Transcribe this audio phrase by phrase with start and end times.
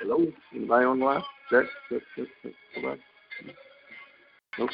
[0.00, 0.26] Hello?
[0.54, 1.22] Anybody on the line?
[1.50, 2.52] Check, check, check, check.
[2.74, 3.00] Somebody?
[4.58, 4.70] Nope.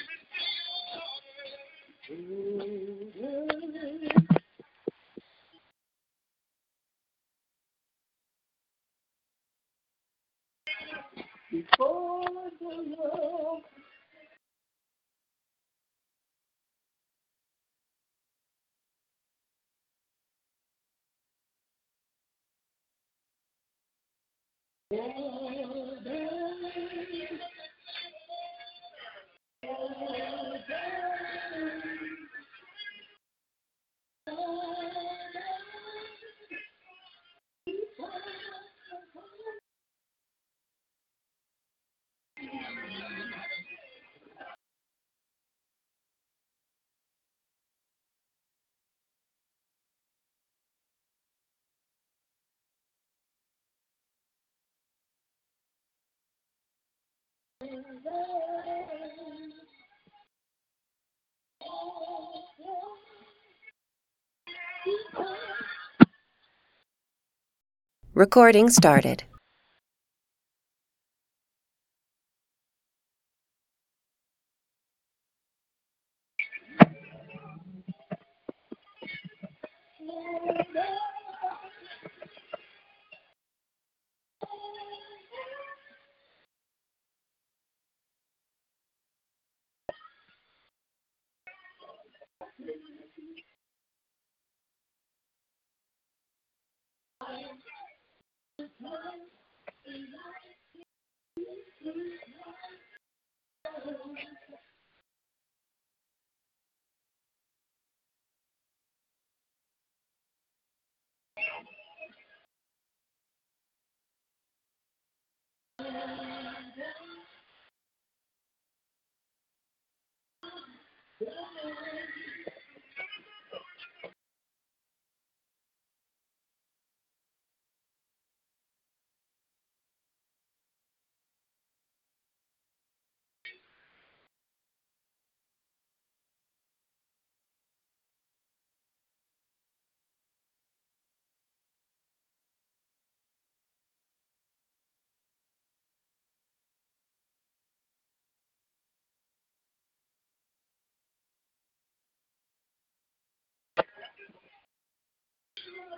[68.15, 69.25] Recording started.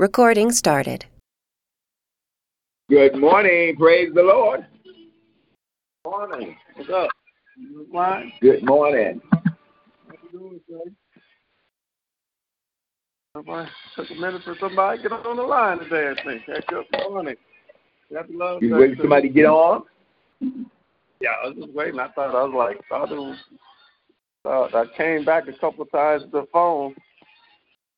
[0.00, 1.04] Recording started.
[2.88, 3.76] Good morning.
[3.76, 4.64] Praise the Lord.
[6.06, 6.56] Morning.
[6.74, 7.10] What's up?
[7.58, 8.32] You line?
[8.40, 9.20] Good morning.
[9.30, 9.42] How
[10.22, 10.90] you doing, sir?
[13.36, 16.46] Somebody took a minute for somebody to get on the line today, I think.
[16.46, 17.36] Catch up morning.
[18.10, 18.62] Love.
[18.62, 19.82] You waiting for somebody to get on?
[21.20, 22.00] Yeah, I was just waiting.
[22.00, 23.36] I thought I was like, thought it was.
[24.44, 26.94] Thought I came back a couple of times to the phone.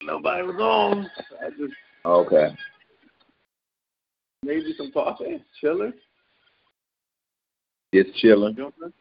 [0.03, 1.09] Nobody was on.
[1.41, 1.73] I just
[2.05, 2.57] Okay.
[4.43, 5.93] maybe some coffee, chilling.
[7.95, 8.57] Just chilling.
[8.57, 8.93] Jumping.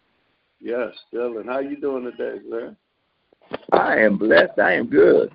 [0.60, 1.48] Yes, chilling.
[1.48, 2.76] How you doing today, sir?
[3.72, 4.60] I am blessed.
[4.60, 5.32] I am good.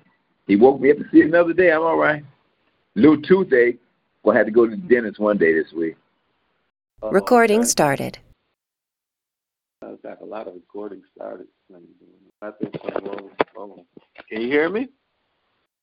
[0.47, 1.71] He woke me up to see another day.
[1.71, 2.23] I'm all right.
[2.95, 3.79] Little toothache.
[4.23, 5.95] Gonna have to go to the dentist one day this week.
[7.01, 7.67] Oh, Recording okay.
[7.69, 8.17] started.
[9.83, 11.47] I've got a lot of recordings started.
[12.41, 12.89] I think so.
[12.99, 13.85] Whoa, whoa.
[14.29, 14.87] Can you hear me?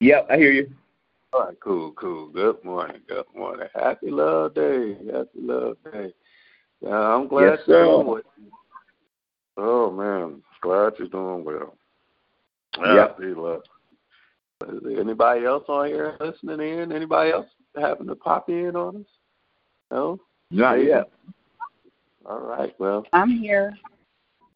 [0.01, 0.71] Yep, I hear you.
[1.35, 2.29] All right, cool, cool.
[2.29, 3.67] Good morning, good morning.
[3.75, 6.13] Happy Love Day, happy Love Day.
[6.87, 7.85] Uh, I'm glad Yes, you're sir.
[7.87, 8.21] doing well.
[9.57, 11.77] Oh man, glad you're doing well.
[12.79, 13.19] Yep.
[13.19, 13.63] Happy Love.
[14.69, 16.93] Is there anybody else on here listening in?
[16.93, 17.47] Anybody else
[17.77, 19.07] having to pop in on us?
[19.91, 20.21] No.
[20.53, 20.91] Not Maybe.
[20.91, 21.11] yet.
[22.25, 22.75] All right.
[22.79, 23.05] Well.
[23.13, 23.75] I'm here.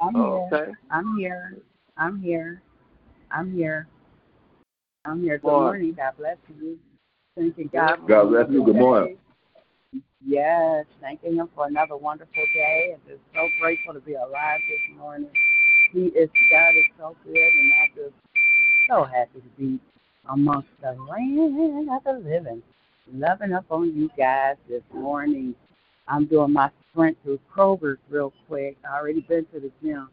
[0.00, 0.60] I'm Oh, here.
[0.60, 0.72] okay.
[0.92, 1.56] I'm here.
[1.96, 2.62] I'm here.
[3.32, 3.88] I'm here.
[5.04, 5.38] I'm here.
[5.38, 5.94] Good Morning.
[5.96, 6.78] God bless you.
[7.36, 8.06] Thank you, God.
[8.06, 8.64] God bless you.
[8.64, 9.16] Good morning.
[10.24, 14.98] Yes, thanking Him for another wonderful day, and just so grateful to be alive this
[14.98, 15.30] morning.
[15.92, 18.14] He is God is so good, and I'm just
[18.88, 19.80] so happy to be
[20.28, 22.62] amongst the land of the living.
[23.14, 25.54] Loving up on you guys this morning.
[26.08, 28.76] I'm doing my sprint through Kroger's real quick.
[28.88, 30.08] I already been to the gym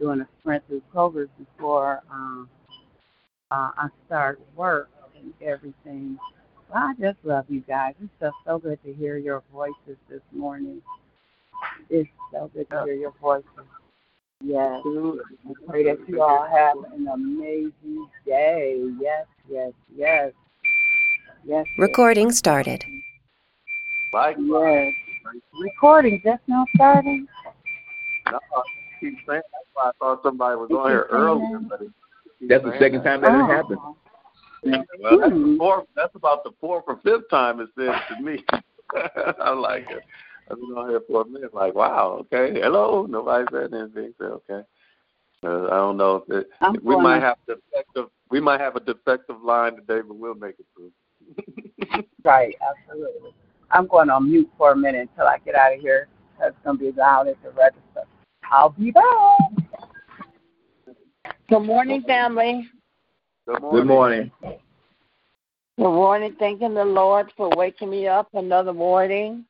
[0.00, 2.63] doing a sprint through Kroger's before um, uh,
[3.54, 6.18] Uh, I start work and everything.
[6.68, 7.94] Well, I just love you guys.
[8.02, 10.82] It's just so good to hear your voices this morning.
[11.88, 13.46] It's so good to hear your voices.
[14.42, 14.82] Yes.
[14.84, 18.90] I pray that you all have an amazing day.
[19.00, 20.32] Yes, yes, yes.
[21.46, 21.64] Yes.
[21.78, 22.84] Recording started.
[24.12, 24.94] Like, Yes.
[25.60, 27.28] Recording just now starting.
[28.32, 28.62] no, I
[28.98, 31.94] keep saying that's why I thought somebody was on here earlier, but it keeps
[32.48, 33.44] That's the second time that Oh.
[33.44, 33.80] it happened.
[35.00, 35.56] Well, that's, the Hmm.
[35.58, 38.42] fourth, that's about the fourth or fifth time it says to me.
[39.40, 40.02] I like it.
[40.50, 43.06] I've been on here for a minute, like, wow, okay, hello.
[43.06, 44.14] Nobody said anything.
[44.18, 44.66] So, okay.
[45.44, 48.06] Uh, I don't know if it, I'm we might have defective.
[48.30, 50.92] We might have a defective line today, but we'll make it through.
[52.24, 53.34] Right, absolutely.
[53.70, 56.08] I'm going on mute for a minute until I get out of here.
[56.40, 58.04] That's going to be loud at the register.
[58.50, 59.63] I'll be back.
[61.50, 62.68] Good morning, family.
[63.46, 63.86] Good morning.
[63.86, 64.32] Good morning.
[65.76, 66.36] Good morning.
[66.38, 69.44] Thanking the Lord for waking me up another morning.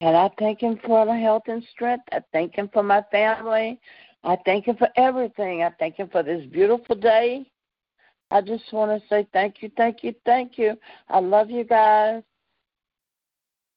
[0.00, 2.04] And I thank Him for the health and strength.
[2.12, 3.80] I thank Him for my family.
[4.22, 5.64] I thank Him for everything.
[5.64, 7.50] I thank Him for this beautiful day.
[8.30, 10.76] I just want to say thank you, thank you, thank you.
[11.08, 12.22] I love you guys.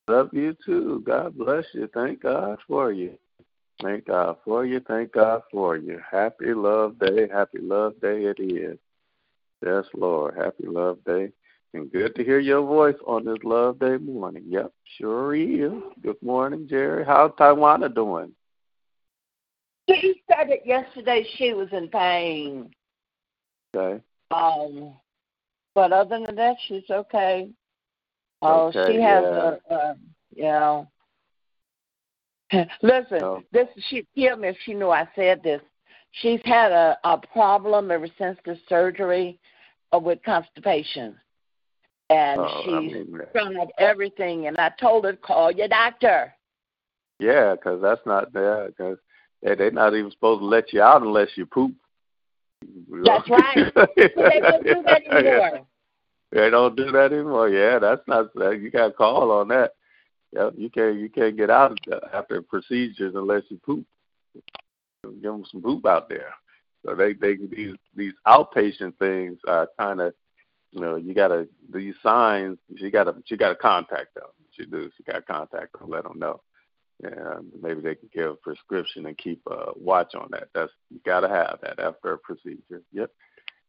[0.08, 1.04] Love you too.
[1.08, 1.90] God bless you.
[1.92, 3.18] Thank God for you.
[3.82, 4.82] Thank God for you.
[4.82, 6.02] Thank God for you.
[6.10, 7.30] Happy Love Day.
[7.32, 8.78] Happy Love Day it is.
[9.66, 10.36] Yes, Lord.
[10.36, 11.32] Happy Love Day.
[11.74, 14.44] And good to hear your voice on this Love Day morning.
[14.48, 15.72] Yep, sure is.
[16.02, 17.06] Good morning, Jerry.
[17.06, 18.34] How's Taiwana doing?
[19.90, 21.26] She said it yesterday.
[21.38, 22.72] She was in pain.
[23.76, 24.04] Okay.
[24.32, 24.94] Um,
[25.74, 27.50] but other than that, she's okay.
[28.42, 29.56] Oh, Okay, she has yeah.
[29.70, 29.96] a, a
[30.36, 30.84] yeah.
[32.82, 33.44] Listen, Oh.
[33.52, 35.62] this she kill me if she knew I said this.
[36.12, 39.40] She's had a, a problem ever since the surgery
[39.94, 41.16] uh, with constipation,
[42.10, 44.48] and Oh, she's mean, tried everything.
[44.48, 46.34] And I told her call your doctor.
[47.20, 48.68] yeah, because that's not there.
[48.68, 48.98] Because
[49.44, 51.74] they, they're not even supposed to let you out unless you poop.
[53.04, 53.72] That's right.
[53.96, 55.16] they don't do that Yeah.
[55.18, 55.60] anymore.
[56.32, 57.50] They don't do that anymore.
[57.50, 58.34] Yeah, that's not.
[58.36, 59.74] that- You got to call on that.
[60.32, 61.00] Yeah, you can't.
[61.00, 61.80] You can't get out
[62.14, 63.86] after procedures unless you poop.
[65.04, 66.34] Give them some poop out there.
[66.86, 70.14] So they they these these outpatient things are kind of,
[70.72, 72.58] you know, you gotta these signs.
[72.70, 74.26] You gotta you gotta contact them.
[74.54, 76.42] You do you gotta contact them, let them know.
[77.02, 80.50] Yeah, maybe they can give a prescription and keep a watch on that.
[80.54, 82.82] That's you gotta have that after a procedure.
[82.92, 83.10] Yep.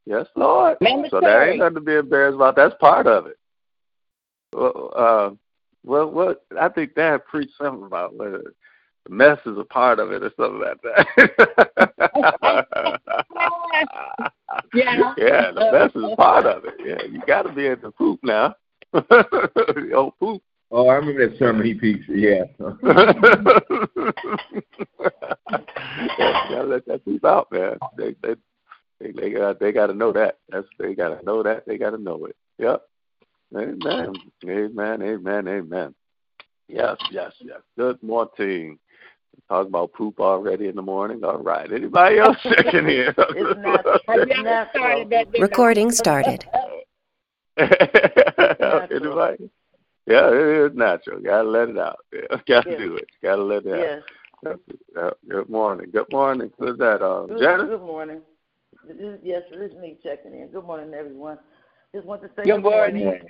[0.06, 0.78] Yes, Lord.
[1.10, 2.56] So there ain't nothing to be embarrassed about.
[2.56, 3.38] That's part of it.
[4.52, 5.30] Well, uh,
[5.84, 8.38] well, what I think Dad preached something about uh,
[9.04, 11.06] the mess is a part of it or something like that.
[14.74, 15.14] Yeah.
[15.16, 16.74] Yeah, the mess is a part of it.
[16.84, 18.54] Yeah, you got to be able the poop now.
[18.94, 20.42] oh, poop.
[20.72, 22.08] Oh, I remember that sermon he preached.
[22.08, 22.44] Yeah.
[22.60, 22.68] yeah,
[26.48, 27.76] you gotta let that poop out, man.
[27.96, 28.34] They they
[29.00, 30.38] they, they got they got to know that.
[30.48, 31.66] That's they got to know that.
[31.66, 32.36] They got to know it.
[32.58, 32.82] Yep.
[33.56, 34.14] Amen.
[34.46, 35.02] Amen.
[35.02, 35.48] Amen.
[35.48, 35.94] Amen.
[36.68, 36.96] Yes.
[37.10, 37.32] Yes.
[37.40, 37.58] Yes.
[37.76, 38.78] Good morning.
[39.48, 41.24] Talk about poop already in the morning.
[41.24, 41.70] All right.
[41.72, 43.12] Anybody else checking in?
[43.16, 43.84] It's not.
[44.02, 45.28] Started.
[45.40, 46.44] Recording started.
[47.58, 49.50] Anybody?
[50.06, 51.20] Yeah, it is natural.
[51.20, 51.98] Gotta let it out.
[52.12, 52.78] Yeah, gotta Yes.
[52.78, 53.06] do it.
[53.22, 53.78] Gotta let it out.
[53.78, 54.02] Yes.
[54.94, 55.90] That's- Good morning.
[55.92, 56.50] Good morning.
[56.58, 57.02] Who's that?
[57.02, 57.66] Uh, Good, Janice?
[57.68, 58.20] good morning.
[58.88, 60.48] This is, yes, this is me checking in.
[60.48, 61.38] Good morning, everyone.
[61.94, 63.20] Just want to say Good morning.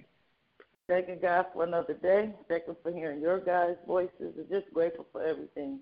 [0.91, 2.35] Thanking God for another day.
[2.49, 4.35] Thanking for hearing your guys' voices.
[4.37, 5.79] And just grateful for everything.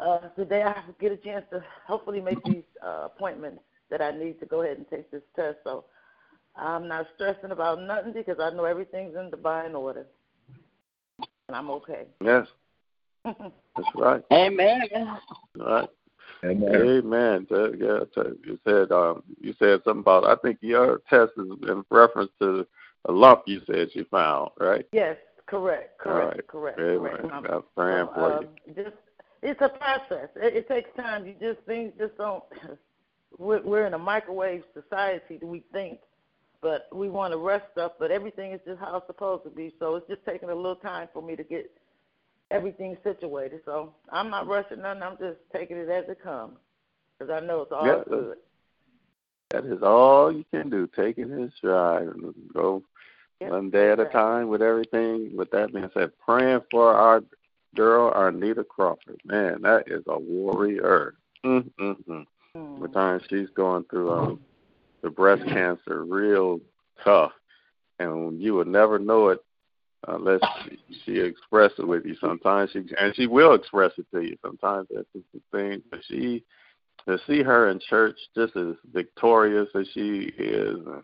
[0.00, 4.40] Uh, today I get a chance to hopefully make these uh, appointments that I need
[4.40, 5.58] to go ahead and take this test.
[5.62, 5.84] So
[6.56, 10.04] I'm not stressing about nothing because I know everything's in divine order.
[11.46, 12.06] And I'm okay.
[12.20, 12.48] Yes,
[13.24, 14.22] that's right.
[14.32, 14.80] Amen.
[15.60, 15.88] All right.
[16.44, 16.74] Amen.
[16.74, 17.46] Amen.
[17.52, 18.00] Yeah,
[18.44, 20.26] you said um, you said something about.
[20.26, 22.66] I think your test is in reference to
[23.06, 24.86] a lump you said you found, right?
[24.92, 26.46] yes, correct, correct, right.
[26.46, 27.24] correct, correct.
[27.32, 28.96] I'm- praying So, for um, Just
[29.42, 30.28] it's a process.
[30.36, 31.26] It, it takes time.
[31.26, 32.42] You just things just don't.
[33.36, 35.40] We're, we're in a microwave society.
[35.42, 35.98] We think
[36.64, 39.74] but we want to rush stuff, but everything is just how it's supposed to be.
[39.78, 41.70] So it's just taking a little time for me to get
[42.50, 43.60] everything situated.
[43.66, 45.02] So I'm not rushing nothing.
[45.02, 46.54] I'm just taking it as it comes
[47.18, 48.02] because I know it's all Yeah.
[48.08, 48.38] good.
[49.54, 50.88] That is all you can do.
[50.96, 52.82] Take it in stride and go
[53.40, 53.50] Yep.
[53.50, 55.36] one day at a time with everything.
[55.36, 57.22] With that being said, praying for our
[57.76, 59.20] girl Arnita Crawford.
[59.24, 61.14] Man, that is a warrior.
[61.44, 62.26] Mm-mm-mm.
[62.56, 62.80] Mm.
[62.80, 64.40] The time she's going through um,
[65.02, 66.60] the breast cancer, real
[67.04, 67.32] tough,
[68.00, 69.40] and you would never know it
[70.08, 72.16] unless she, she express it with you.
[72.20, 74.36] Sometimes she and she will express it to you.
[74.42, 75.82] Sometimes that's just the thing.
[75.90, 76.44] But she
[77.08, 81.02] to see her in church just as victorious as she is and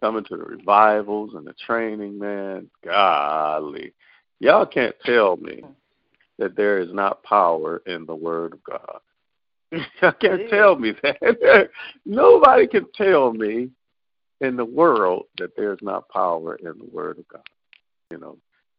[0.00, 3.92] coming to the revivals and the training, man, golly.
[4.40, 5.62] Y'all can't tell me
[6.38, 9.00] that there is not power in the word of God.
[10.02, 11.70] Y'all can't tell me that.
[12.06, 13.70] Nobody can tell me
[14.40, 17.48] in the world that there's not power in the word of God.
[18.10, 18.38] You know.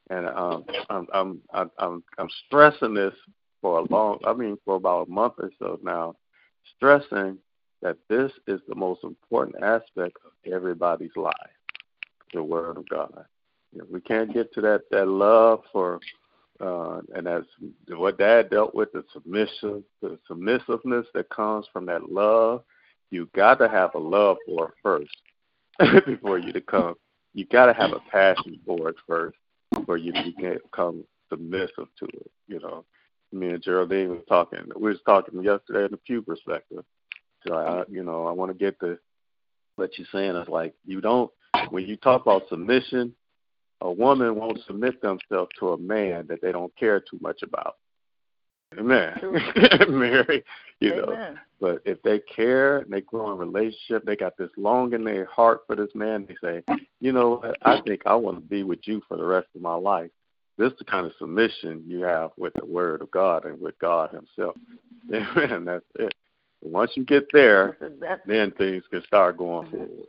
[0.09, 3.13] And um I'm I'm I'm I'm I'm stressing this
[3.61, 6.15] for a long I mean for about a month or so now
[6.75, 7.37] stressing
[7.81, 11.33] that this is the most important aspect of everybody's life,
[12.33, 13.25] the Word of God.
[13.73, 15.99] Know, we can't get to that that love for,
[16.59, 17.45] uh, and that's
[17.89, 22.63] what Dad dealt with the submission, the submissiveness that comes from that love.
[23.11, 26.95] You got to have a love for it first before you to come.
[27.33, 29.37] You got to have a passion for it first
[29.71, 30.33] before you can
[30.63, 32.31] become submissive to it.
[32.47, 32.85] You know,
[33.31, 34.59] me and Geraldine was talking.
[34.75, 36.83] We was talking yesterday in the pew perspective.
[37.45, 38.97] So I, you know, I want to get to
[39.75, 40.35] what you're saying.
[40.35, 41.31] It's like you don't
[41.69, 43.13] when you talk about submission,
[43.81, 47.75] a woman won't submit themselves to a man that they don't care too much about.
[48.77, 49.17] Amen.
[49.89, 50.43] Mary,
[50.79, 51.35] you know.
[51.59, 55.25] But if they care and they grow in relationship, they got this long in their
[55.25, 56.27] heart for this man.
[56.27, 56.63] They say,
[56.99, 57.41] you know?
[57.63, 60.11] I think I want to be with you for the rest of my life.
[60.57, 63.77] This is the kind of submission you have with the Word of God and with
[63.79, 64.55] God Himself.
[65.13, 65.65] Amen.
[65.65, 66.13] That's it.
[66.61, 67.77] Once you get there,
[68.25, 70.07] then things can start going forward.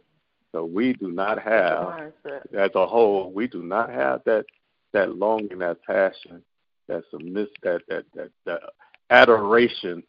[0.52, 2.10] So we do not have,
[2.56, 4.46] as a whole, we do not have that
[4.94, 6.42] that longing, that passion,
[6.88, 8.60] that submiss, that that that, that
[9.10, 10.02] adoration.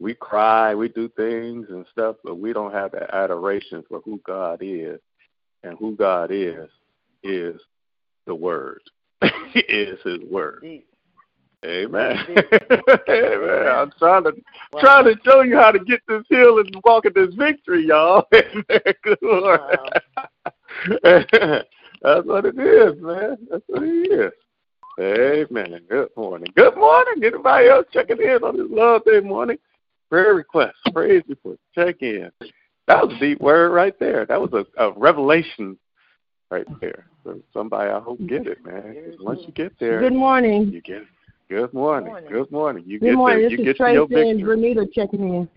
[0.00, 4.20] We cry, we do things and stuff, but we don't have that adoration for who
[4.24, 5.00] God is,
[5.62, 6.68] and who God is
[7.22, 7.60] is
[8.26, 8.80] the Word.
[9.54, 10.64] Is His Word.
[11.64, 12.16] Amen.
[13.08, 13.66] Amen.
[13.68, 14.32] I'm trying to
[14.72, 14.80] Wow.
[14.80, 18.26] trying to show you how to get this hill and walk in this victory, y'all.
[19.02, 19.60] Good Lord.
[21.02, 23.38] That's what it is, man.
[23.50, 24.32] That's what it is.
[25.00, 25.80] Amen.
[25.88, 26.52] Good morning.
[26.54, 27.24] Good morning.
[27.24, 29.58] Anybody else checking in on this Love Day morning?
[30.10, 32.30] Prayer request, praise report, check in.
[32.86, 34.24] That was a deep word right there.
[34.26, 35.78] That was a, a revelation
[36.50, 37.06] right there.
[37.28, 38.94] So somebody, I hope, get it, man.
[39.04, 40.70] 'Cause once you get there, Good morning.
[40.72, 41.08] you get it.
[41.50, 42.08] Good morning.
[42.08, 42.30] Morning.
[42.30, 42.84] Good morning.
[42.86, 43.38] You Good get morning.
[43.40, 44.56] to This you is get to your Tracy and victory.
[44.56, 45.48] Bernita checking in.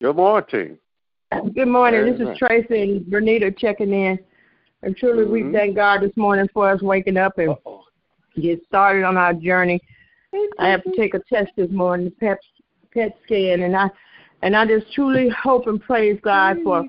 [0.00, 0.78] Good morning.
[1.54, 2.04] Good morning.
[2.04, 4.18] This is Tracy and Bernita checking in.
[4.82, 5.52] And truly, we Mhm.
[5.52, 7.84] thank God this morning for us waking up and Uh-oh.
[8.38, 9.80] get started on our journey.
[10.58, 12.38] I have to take a test this morning, PET
[12.90, 13.90] PET scan, and I
[14.42, 16.84] and I just truly hope and praise God for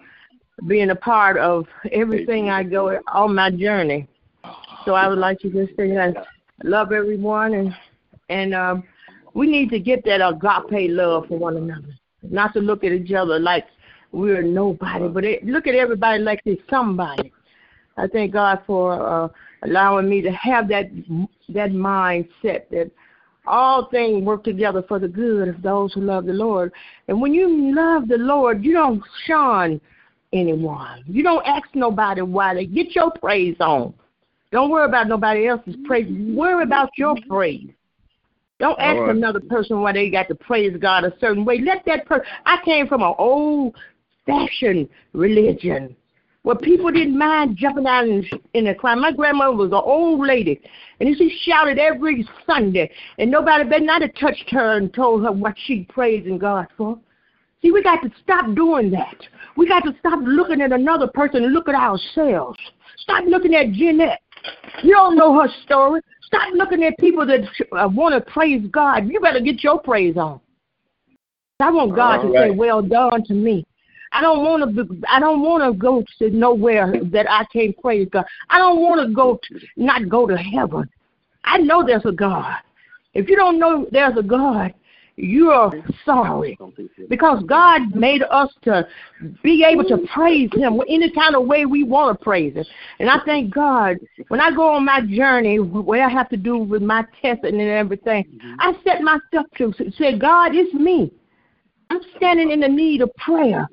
[0.66, 4.08] being a part of everything I go on my journey.
[4.86, 6.24] So I would like to just say that I
[6.64, 7.76] love everyone, and
[8.30, 8.84] and um,
[9.34, 13.12] we need to get that agape love for one another, not to look at each
[13.12, 13.66] other like
[14.12, 17.32] we're nobody, but it, look at everybody like they're somebody.
[17.98, 18.94] I thank God for
[19.26, 19.28] uh,
[19.64, 20.90] allowing me to have that
[21.50, 22.90] that mindset that
[23.46, 26.72] all things work together for the good of those who love the Lord.
[27.08, 29.80] And when you love the Lord, you don't shun
[30.34, 31.04] anyone.
[31.08, 33.94] You don't ask nobody why they get your praise on.
[34.52, 36.08] Don't worry about nobody else's praise.
[36.10, 37.70] Worry about your praise.
[38.60, 39.16] Don't ask right.
[39.16, 41.60] another person why they got to praise God a certain way.
[41.60, 42.26] Let that person.
[42.46, 45.96] I came from an old-fashioned religion
[46.42, 49.00] where people didn't mind jumping out in, in the crowd.
[49.00, 50.62] My grandmother was an old lady,
[51.00, 55.32] and she shouted every Sunday, and nobody better not have touched her and told her
[55.32, 56.98] what she praising God for.
[57.68, 59.18] See, we got to stop doing that.
[59.58, 62.58] We got to stop looking at another person and look at ourselves.
[63.00, 64.22] Stop looking at Jeanette.
[64.84, 66.00] You don't know her story.
[66.22, 67.42] Stop looking at people that
[67.78, 69.10] uh, want to praise God.
[69.10, 70.40] You better get your praise on.
[71.60, 73.66] I want God to All say, "Well done" to me.
[74.14, 74.84] I don't want to.
[74.86, 78.26] Be, I don't want to go to nowhere that I can't praise God.
[78.50, 80.90] I don't want to go to not go to heaven.
[81.44, 82.56] I know there's a God.
[83.14, 84.74] If you don't know there's a God,
[85.18, 85.72] you're
[86.06, 86.58] sorry.
[87.10, 88.88] Because God made us to
[89.44, 92.66] be able to praise Him any kind of way we want to praise Him.
[93.00, 93.98] And I thank God
[94.28, 97.70] when I go on my journey, what I have to do with my testing and
[97.70, 98.56] everything, mm-hmm.
[98.60, 101.12] I set myself to say, God, it's me.
[101.90, 103.68] I'm standing in the need of prayer.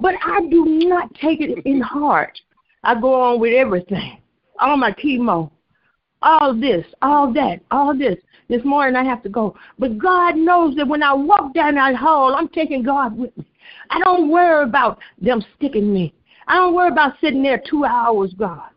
[0.00, 2.38] But I do not take it in heart.
[2.82, 4.20] I go on with everything.
[4.60, 5.50] All my chemo,
[6.20, 8.16] all this, all that, all this.
[8.48, 9.56] This morning I have to go.
[9.78, 13.46] But God knows that when I walk down that hall, I'm taking God with me.
[13.90, 16.12] I don't worry about them sticking me.
[16.46, 18.68] I don't worry about sitting there two hours, God.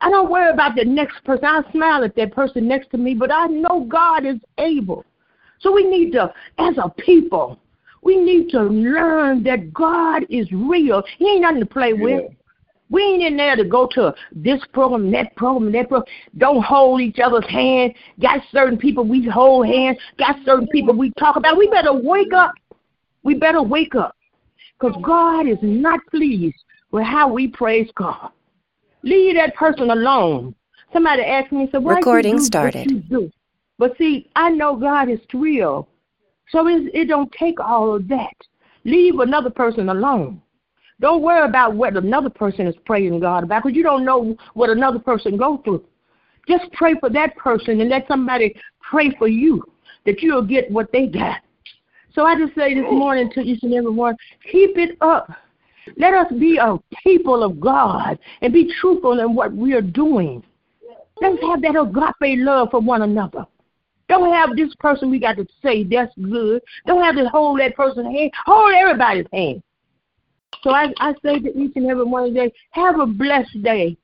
[0.00, 1.44] I don't worry about the next person.
[1.44, 5.04] I smile at that person next to me, but I know God is able.
[5.60, 7.58] So we need to, as a people,
[8.02, 11.02] we need to learn that God is real.
[11.18, 12.30] He ain't nothing to play with.
[12.88, 16.14] We ain't in there to go to this program, that program, that program.
[16.38, 17.94] Don't hold each other's hand.
[18.20, 19.98] Got certain people we hold hands.
[20.18, 21.56] Got certain people we talk about.
[21.56, 22.52] We better wake up.
[23.24, 24.14] We better wake up.
[24.78, 26.56] Because God is not pleased
[26.92, 28.30] with how we praise God.
[29.02, 30.54] Leave that person alone.
[30.92, 32.78] Somebody asked me, so why Recording you do started.
[32.78, 33.30] What you do?
[33.78, 35.88] But see, I know God is real.
[36.50, 38.34] So it, it don't take all of that.
[38.84, 40.40] Leave another person alone.
[41.00, 44.70] Don't worry about what another person is praying God about because you don't know what
[44.70, 45.84] another person go through.
[46.48, 49.62] Just pray for that person and let somebody pray for you
[50.06, 51.40] that you'll get what they got.
[52.14, 52.96] So I just say this oh.
[52.96, 54.16] morning to each and every one,
[54.50, 55.30] keep it up.
[55.96, 60.42] Let us be a people of God and be truthful in what we are doing.
[61.20, 63.46] Let's have that agape love for one another.
[64.08, 66.62] Don't have this person we got to say that's good.
[66.86, 68.30] Don't have to hold that person's hand.
[68.44, 69.62] Hold everybody's hand.
[70.62, 73.96] So I, I say to each and every one of you, have a blessed day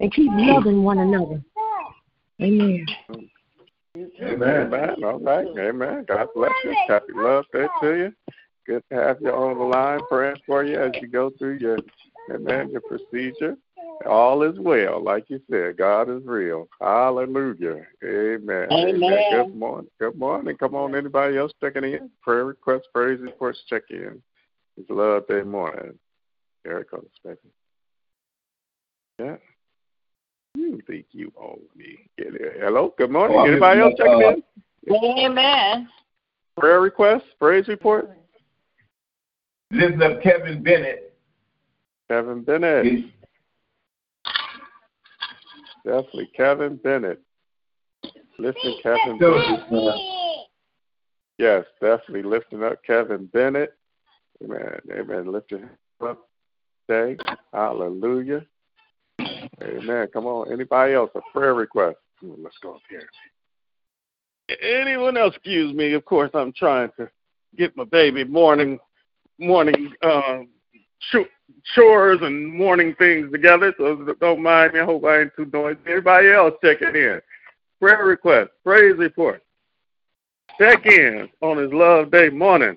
[0.00, 1.42] and keep loving one another.
[2.40, 2.86] Amen.
[3.96, 4.72] Amen.
[4.72, 5.04] Amen.
[5.04, 5.46] All right.
[5.58, 6.04] Amen.
[6.08, 6.76] God bless you.
[6.88, 8.12] Happy love day to you.
[8.66, 11.78] Good to have you on the line praying for you as you go through your
[12.32, 13.56] amen, your procedure.
[14.06, 15.76] All is well, like you said.
[15.76, 16.66] God is real.
[16.80, 17.86] Hallelujah.
[18.02, 18.66] Amen.
[18.70, 18.96] Amen.
[18.96, 19.18] Amen.
[19.30, 19.90] Good morning.
[20.00, 20.56] Good morning.
[20.56, 22.10] Come on, anybody else checking in?
[22.22, 24.20] Prayer requests, praise reports, check in.
[24.76, 25.98] It's Love Day morning.
[26.66, 27.36] Eric on the
[29.18, 29.36] Yeah.
[30.56, 31.98] You think you owe me.
[32.18, 32.54] Get it.
[32.58, 32.94] Hello.
[32.98, 33.36] Good morning.
[33.38, 35.24] Oh, anybody else checking uh, in?
[35.26, 35.88] Amen.
[36.58, 38.10] Prayer requests, praise report.
[39.70, 41.16] Listen up, Kevin Bennett.
[42.08, 43.04] Kevin Bennett.
[45.84, 46.30] Definitely.
[46.36, 47.20] Kevin Bennett.
[48.38, 50.00] Listen, Kevin Bennett.
[51.38, 53.74] Yes, definitely lifting up Kevin Bennett.
[54.44, 54.80] Amen.
[54.92, 55.32] Amen.
[55.32, 55.70] Lift your
[56.06, 56.28] up
[56.88, 57.16] today.
[57.52, 58.44] Hallelujah.
[59.62, 60.08] Amen.
[60.12, 60.52] Come on.
[60.52, 61.10] Anybody else?
[61.14, 61.96] A prayer request?
[62.22, 63.08] Let's go up here.
[64.62, 65.34] Anyone else?
[65.34, 65.92] Excuse me.
[65.94, 67.08] Of course, I'm trying to
[67.56, 68.78] get my baby morning
[69.38, 70.40] morning uh,
[71.74, 74.80] chores and morning things together, so don't mind me.
[74.80, 75.78] I hope I ain't too noisy.
[75.86, 77.20] Everybody else checking in.
[77.80, 79.42] Prayer request, praise report.
[80.58, 82.76] Check in on his love day morning.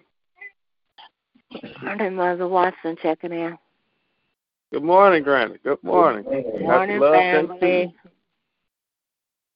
[1.51, 3.57] Good morning, Mother Watson checking in.
[4.71, 5.55] Good morning, Granny.
[5.63, 6.23] Good morning.
[6.23, 7.95] Good morning, family.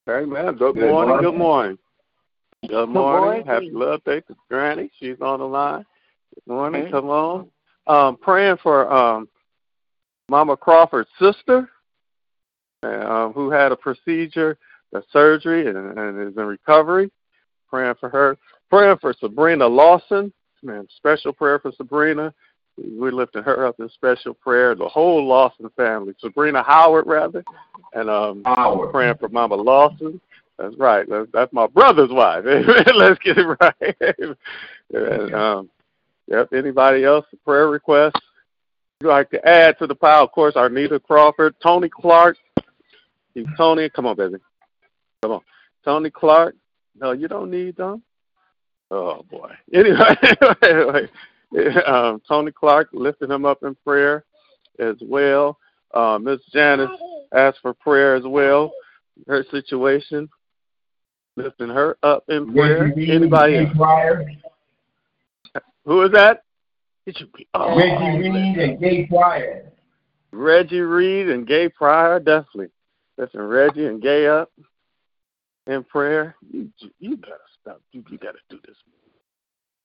[0.06, 0.56] Hey, man.
[0.56, 1.20] Good, good morning.
[1.20, 1.78] Good morning.
[2.66, 3.46] Good morning.
[3.46, 4.90] Happy love day to Granny.
[4.98, 5.84] She's on the line.
[6.34, 6.90] Good morning.
[6.90, 7.50] Come on
[7.86, 9.28] um, praying for um,
[10.28, 11.68] Mama Crawford's sister,
[12.82, 14.58] um, who had a procedure,
[14.94, 17.10] a surgery, and, and is in recovery.
[17.68, 18.36] Praying for her.
[18.70, 20.32] Praying for Sabrina Lawson.
[20.62, 22.32] Man, special prayer for Sabrina.
[22.78, 24.74] We're lifting her up in special prayer.
[24.74, 27.44] The whole Lawson family, Sabrina Howard rather,
[27.92, 28.92] and um, Howard.
[28.92, 30.20] praying for Mama Lawson.
[30.58, 31.06] That's right.
[31.08, 32.44] That's, that's my brother's wife.
[32.94, 34.16] Let's get it right.
[34.92, 35.70] and, um,
[36.28, 36.52] Yep.
[36.54, 37.26] Anybody else?
[37.44, 38.20] Prayer requests?
[39.00, 40.24] You'd like to add to the pile?
[40.24, 42.36] Of course, Arnita Crawford, Tony Clark.
[43.56, 44.36] Tony, come on, baby.
[45.22, 45.40] Come on.
[45.84, 46.54] Tony Clark.
[46.98, 48.02] No, you don't need them.
[48.92, 49.50] Oh boy.
[49.74, 50.16] Anyway,
[50.62, 51.08] anyway
[51.86, 54.24] um, Tony Clark lifted him up in prayer
[54.78, 55.58] as well.
[55.94, 56.90] Uh, Miss Janice
[57.34, 58.72] asked for prayer as well.
[59.26, 60.28] Her situation,
[61.36, 62.92] lifting her up in prayer.
[62.96, 63.76] Anybody else?
[65.84, 66.42] Who is that?
[67.06, 69.72] It should be oh, Reggie Reed and Gay Pryor.
[70.30, 72.68] Reggie Reed and Gay Pryor, definitely.
[73.18, 74.50] Listen, Reggie and Gay up
[75.66, 76.36] in prayer.
[76.50, 77.80] You you gotta stop.
[77.92, 78.76] You, you gotta do this.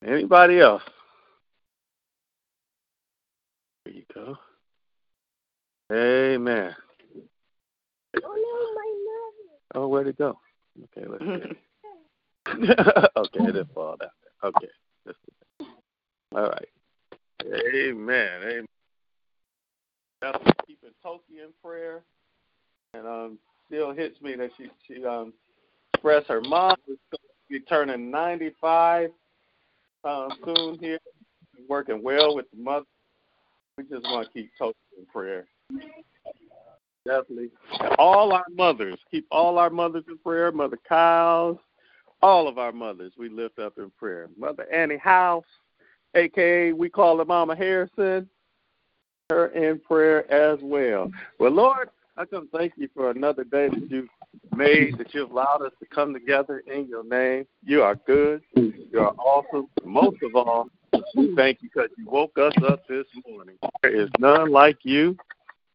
[0.05, 0.83] Anybody else?
[3.85, 4.37] There you go.
[5.91, 6.75] Amen.
[8.23, 9.85] Oh no, my mother.
[9.85, 10.37] Oh, where'd it go?
[10.97, 11.57] Okay, let's see.
[13.17, 14.09] okay, it didn't fall down
[14.41, 14.49] there.
[14.49, 14.67] Okay.
[16.35, 16.67] All right.
[17.43, 18.41] Amen.
[18.43, 18.65] Amen.
[20.21, 22.03] That's keeping Toki in prayer.
[22.93, 25.33] And um still hits me that she she um
[25.93, 27.17] expressed her mom going to
[27.49, 29.11] be turning ninety five
[30.03, 30.99] um soon here.
[31.67, 32.85] Working well with the mother.
[33.77, 35.45] We just want to keep Toki in prayer.
[37.05, 37.49] Definitely.
[37.97, 40.51] All our mothers, keep all our mothers in prayer.
[40.51, 41.57] Mother Kyle's,
[42.21, 44.29] all of our mothers, we lift up in prayer.
[44.37, 45.45] Mother Annie House,
[46.15, 48.29] aka we call her Mama Harrison,
[49.29, 51.11] her in prayer as well.
[51.39, 54.09] Well, Lord, I come thank you for another day that you've
[54.55, 57.45] made, that you've allowed us to come together in your name.
[57.63, 58.41] You are good.
[58.55, 59.67] You are awesome.
[59.85, 60.67] Most of all,
[61.15, 63.57] we thank you because you woke us up this morning.
[63.83, 65.15] There is none like you.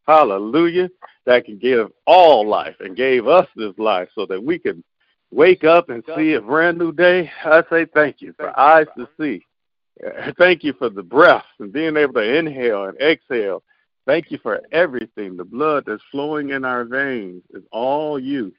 [0.08, 0.90] Hallelujah.
[1.26, 4.82] That can give all life and gave us this life so that we can
[5.30, 7.30] wake up and see a brand new day.
[7.44, 9.46] I say thank you for eyes to see.
[10.38, 13.62] Thank you for the breath and being able to inhale and exhale.
[14.06, 15.36] Thank you for everything.
[15.36, 18.52] The blood that's flowing in our veins is all you.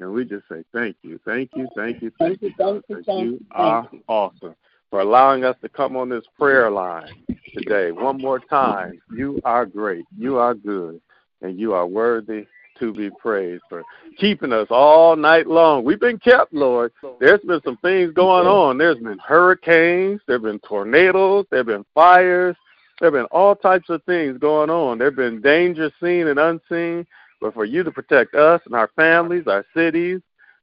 [0.00, 2.52] And we just say thank you, thank you, thank you, thank you.
[2.58, 4.54] Thank you, thank you, you are ah, awesome
[4.90, 7.08] for allowing us to come on this prayer line
[7.54, 7.92] today.
[7.92, 11.00] One more time, you are great, you are good,
[11.40, 12.46] and you are worthy
[12.78, 13.82] to be praised for
[14.18, 15.82] keeping us all night long.
[15.84, 16.92] We've been kept, Lord.
[17.20, 18.76] There's been some things going on.
[18.76, 22.56] There's been hurricanes, there have been tornadoes, there have been fires,
[22.98, 24.98] there have been all types of things going on.
[24.98, 27.06] There have been dangers seen and unseen.
[27.40, 30.20] But for you to protect us and our families, our cities,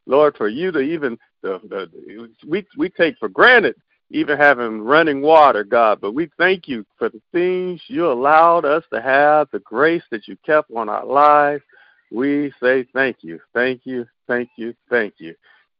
[0.07, 3.75] Lord, for you to even the, the we we take for granted
[4.13, 5.99] even having running water, God.
[5.99, 10.27] But we thank you for the things you allowed us to have, the grace that
[10.27, 11.63] you kept on our lives.
[12.11, 15.35] We say thank you, thank you, thank you, thank you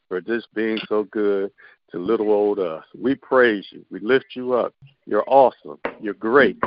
[0.10, 1.52] for just being so good
[1.94, 2.84] to little old us.
[3.00, 3.86] We praise you.
[3.90, 4.74] We lift you up.
[5.06, 5.80] You're awesome.
[6.02, 6.58] You're great.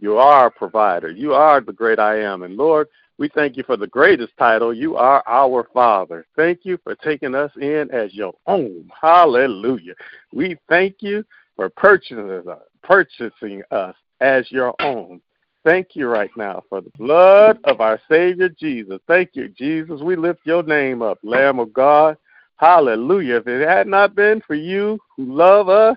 [0.00, 1.10] You are our provider.
[1.10, 2.42] You are the great I am.
[2.42, 4.74] And Lord, we thank you for the greatest title.
[4.74, 6.26] You are our Father.
[6.34, 8.90] Thank you for taking us in as your own.
[9.00, 9.94] Hallelujah.
[10.32, 15.20] We thank you for purchasing us, purchasing us as your own.
[15.64, 18.98] Thank you right now for the blood of our Savior Jesus.
[19.06, 20.00] Thank you, Jesus.
[20.00, 22.16] We lift your name up, Lamb of God.
[22.56, 23.36] Hallelujah.
[23.36, 25.96] If it had not been for you who love us,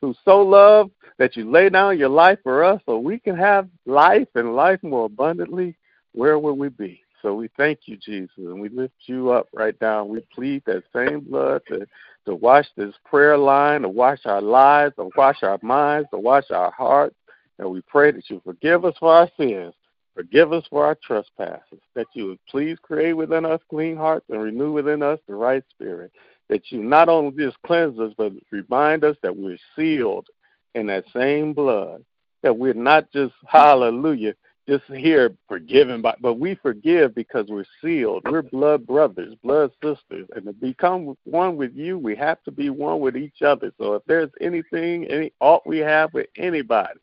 [0.00, 3.68] who so love that you lay down your life for us so we can have
[3.84, 5.76] life and life more abundantly,
[6.12, 7.02] where would we be?
[7.22, 10.04] So we thank you, Jesus, and we lift you up right now.
[10.04, 11.86] We plead that same blood to,
[12.24, 16.50] to wash this prayer line, to wash our lives, to wash our minds, to wash
[16.50, 17.14] our hearts.
[17.58, 19.74] And we pray that you forgive us for our sins,
[20.14, 24.42] forgive us for our trespasses, that you would please create within us clean hearts and
[24.42, 26.12] renew within us the right spirit.
[26.48, 30.26] That you not only just cleanse us, but remind us that we're sealed
[30.74, 32.04] in that same blood.
[32.42, 34.34] That we're not just, hallelujah,
[34.70, 40.28] just here forgiven by but we forgive because we're sealed we're blood brothers blood sisters
[40.36, 43.94] and to become one with you we have to be one with each other so
[43.94, 47.00] if there's anything any ought we have with anybody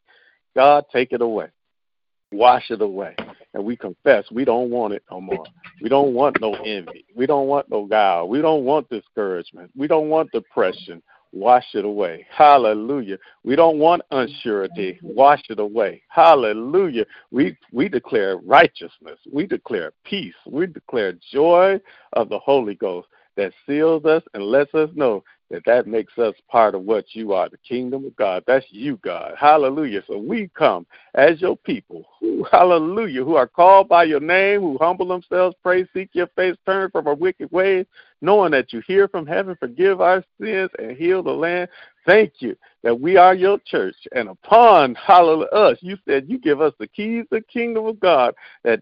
[0.55, 1.47] god take it away
[2.31, 3.15] wash it away
[3.53, 5.45] and we confess we don't want it no more
[5.81, 9.87] we don't want no envy we don't want no guile we don't want discouragement we
[9.87, 12.25] don't want depression wash it away.
[12.29, 13.17] Hallelujah.
[13.43, 14.97] We don't want unsurety.
[15.01, 16.01] Wash it away.
[16.09, 17.05] Hallelujah.
[17.31, 19.19] We we declare righteousness.
[19.31, 20.35] We declare peace.
[20.45, 21.79] We declare joy
[22.13, 26.35] of the Holy Ghost that seals us and lets us know that that makes us
[26.49, 28.43] part of what you are, the kingdom of God.
[28.47, 29.33] That's you, God.
[29.39, 30.03] Hallelujah.
[30.07, 34.77] So we come as your people, who, hallelujah, who are called by your name, who
[34.79, 37.85] humble themselves, pray, seek your face, turn from our wicked ways,
[38.21, 41.69] knowing that you hear from heaven, forgive our sins, and heal the land.
[42.05, 43.95] Thank you that we are your church.
[44.13, 47.99] And upon hallelujah us, you said you give us the keys of the kingdom of
[47.99, 48.33] God,
[48.63, 48.79] that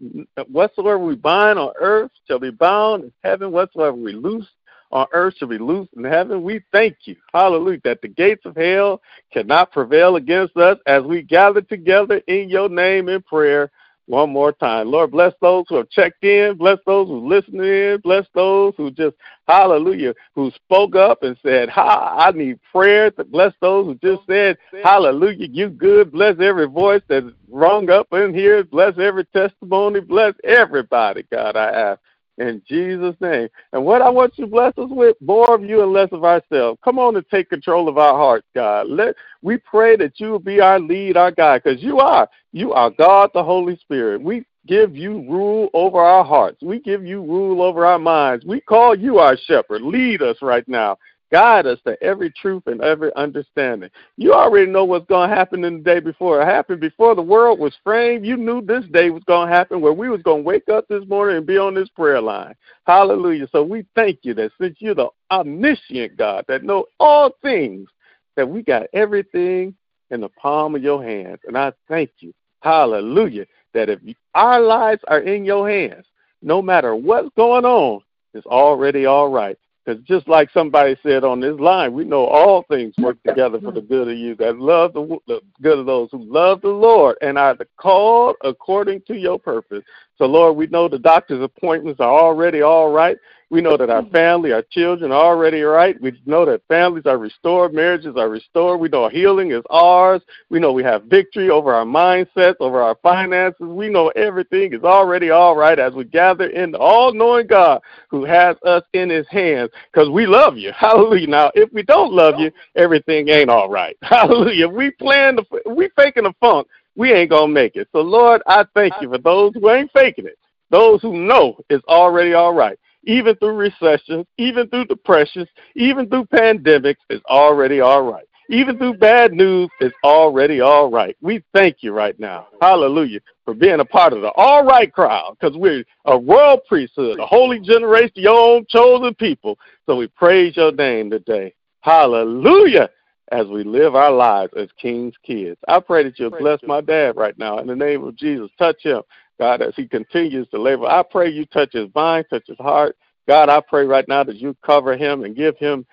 [0.47, 4.47] whatsoever we bind on earth shall be bound in heaven, whatsoever we loose
[4.91, 6.43] on earth shall be loosed in heaven.
[6.43, 11.21] We thank you, hallelujah, that the gates of hell cannot prevail against us as we
[11.21, 13.71] gather together in your name in prayer
[14.08, 14.91] one more time.
[14.91, 18.91] Lord, bless those who have checked in, bless those who listened in, bless those who
[18.91, 19.15] just,
[19.48, 23.12] hallelujah, who spoke up and said, ha, I need prayer.
[23.12, 26.12] Bless those who just said, hallelujah, you good.
[26.12, 28.63] Bless every voice that's rung up in here.
[28.63, 30.02] Bless every testimony.
[30.02, 32.00] Bless everybody, God, I ask
[32.38, 33.48] in Jesus' name.
[33.74, 36.24] And what I want you to bless us with, more of you and less of
[36.24, 36.80] ourselves.
[36.84, 38.88] Come on and take control of our hearts, God.
[38.88, 42.28] Let we pray that you will be our lead, our guide, because you are.
[42.52, 44.21] You are God the Holy Spirit.
[44.21, 46.62] We give you rule over our hearts.
[46.62, 48.45] We give you rule over our minds.
[48.45, 49.82] We call you our shepherd.
[49.82, 50.98] Lead us right now
[51.32, 53.90] Guide us to every truth and every understanding.
[54.16, 56.80] You already know what's going to happen in the day before it happened.
[56.80, 60.10] Before the world was framed, you knew this day was going to happen where we
[60.10, 62.54] was going to wake up this morning and be on this prayer line.
[62.86, 63.48] Hallelujah.
[63.52, 67.90] So we thank you that since you're the omniscient God that know all things,
[68.36, 69.76] that we got everything
[70.12, 71.40] in the palm of your hands.
[71.48, 72.34] And I thank you.
[72.62, 73.46] Hallelujah.
[73.74, 74.00] That if
[74.36, 76.06] our lives are in your hands,
[76.42, 78.02] no matter what's going on,
[78.34, 79.58] it's already all right.
[79.86, 83.71] Because just like somebody said on this line, we know all things work together for
[83.71, 87.17] the good of you that love the, the good of those who love the Lord
[87.21, 89.84] and are called according to your purpose.
[90.17, 93.17] So, Lord, we know the doctor's appointments are already all right.
[93.56, 94.12] We know that our mm-hmm.
[94.12, 95.96] family, our children are already right.
[96.02, 98.82] We know that families are restored, marriages are restored.
[98.82, 100.22] We know healing is ours.
[100.50, 103.65] We know we have victory over our mindsets, over our finances.
[103.65, 107.82] We know everything is already all right as we gather in the all knowing God
[108.10, 110.74] who has us in his hands because we love you.
[110.76, 111.28] Hallelujah.
[111.28, 113.96] Now, if we don't love you, everything ain't all right.
[114.02, 114.68] Hallelujah.
[114.68, 117.88] We plan to, we faking a funk we ain't going to make it.
[117.94, 120.38] So, Lord, I thank you for those who ain't faking it,
[120.72, 122.78] those who know it's already all right.
[123.06, 128.26] Even through recessions, even through depressions, even through pandemics, it's already all right.
[128.50, 131.18] Even through bad news, it's already all right.
[131.22, 132.48] We thank you right now.
[132.62, 133.20] Hallelujah.
[133.44, 137.26] For being a part of the all right crowd because we're a royal priesthood, a
[137.26, 139.58] holy generation, your own chosen people.
[139.86, 141.54] So we praise your name today.
[141.82, 142.89] Hallelujah
[143.32, 145.58] as we live our lives as king's kids.
[145.68, 148.50] I pray that you'll bless my dad right now in the name of Jesus.
[148.58, 149.02] Touch him,
[149.39, 150.86] God, as he continues to labor.
[150.86, 152.95] I pray you touch his mind, touch his heart.
[153.28, 155.84] God, I pray right now that you cover him and give him,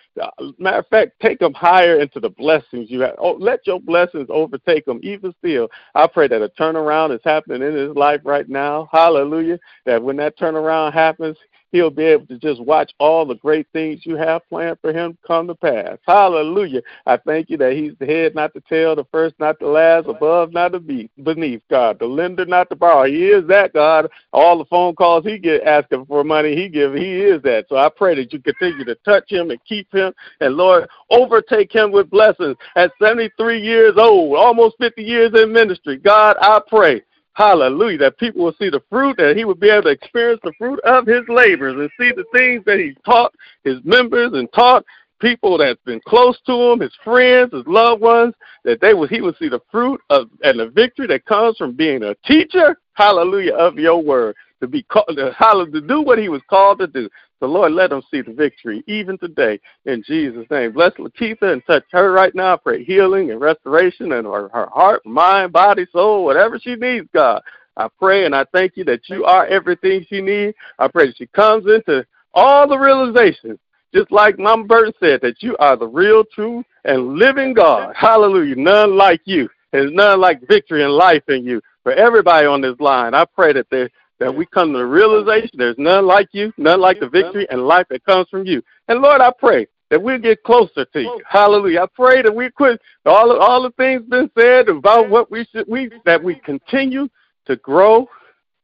[0.59, 3.15] matter of fact, take him higher into the blessings you have.
[3.19, 5.01] Oh, let your blessings overtake him.
[5.03, 8.89] Even still, I pray that a turnaround is happening in his life right now.
[8.93, 9.59] Hallelujah.
[9.87, 11.39] That when that turnaround happens,
[11.73, 15.17] he'll be able to just watch all the great things you have planned for him
[15.27, 15.99] come to pass.
[16.07, 16.83] Hallelujah.
[17.07, 20.07] I thank you that he's the head, not the tail, the first, not the last,
[20.07, 23.07] above, not the beneath, God, the lender, not the borrower.
[23.07, 24.09] He is that, God.
[24.33, 27.67] All the phone calls he get asking for money, he give, he is that.
[27.69, 31.75] So I pray that you continue to touch him and keep him, and Lord, overtake
[31.75, 32.57] him with blessings.
[32.77, 37.03] At 73 years old, almost 50 years in ministry, God, I pray
[37.35, 37.99] Hallelujah.
[37.99, 40.81] That people will see the fruit, that he will be able to experience the fruit
[40.81, 43.33] of his labors and see the things that he taught
[43.65, 44.85] his members and taught
[45.21, 49.21] people that's been close to him, his friends, his loved ones, that they will he
[49.21, 53.55] will see the fruit of and the victory that comes from being a teacher, hallelujah,
[53.55, 54.37] of your word.
[54.61, 57.09] To be called to do what he was called to do.
[57.43, 60.71] So, Lord, let them see the victory even today in Jesus' name.
[60.71, 62.57] Bless Lakeitha and touch her right now.
[62.57, 67.43] Pray healing and restoration in her, her heart, mind, body, soul, whatever she needs, God.
[67.77, 70.57] I pray and I thank you that you are everything she needs.
[70.79, 73.59] I pray that she comes into all the realizations,
[73.93, 77.93] just like Mama Burton said, that you are the real, true, and living God.
[77.97, 78.55] Hallelujah.
[78.55, 79.49] None like you.
[79.73, 81.61] There's none like victory and life in you.
[81.83, 83.89] For everybody on this line, I pray that they
[84.23, 87.67] that we come to the realization there's none like you, none like the victory and
[87.67, 88.63] life that comes from you.
[88.87, 91.21] And Lord, I pray that we'll get closer to you.
[91.29, 91.83] Hallelujah.
[91.83, 95.67] I pray that we quit all all the things been said about what we should
[95.67, 97.09] we that we continue
[97.47, 98.09] to grow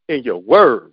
[0.08, 0.92] in your word.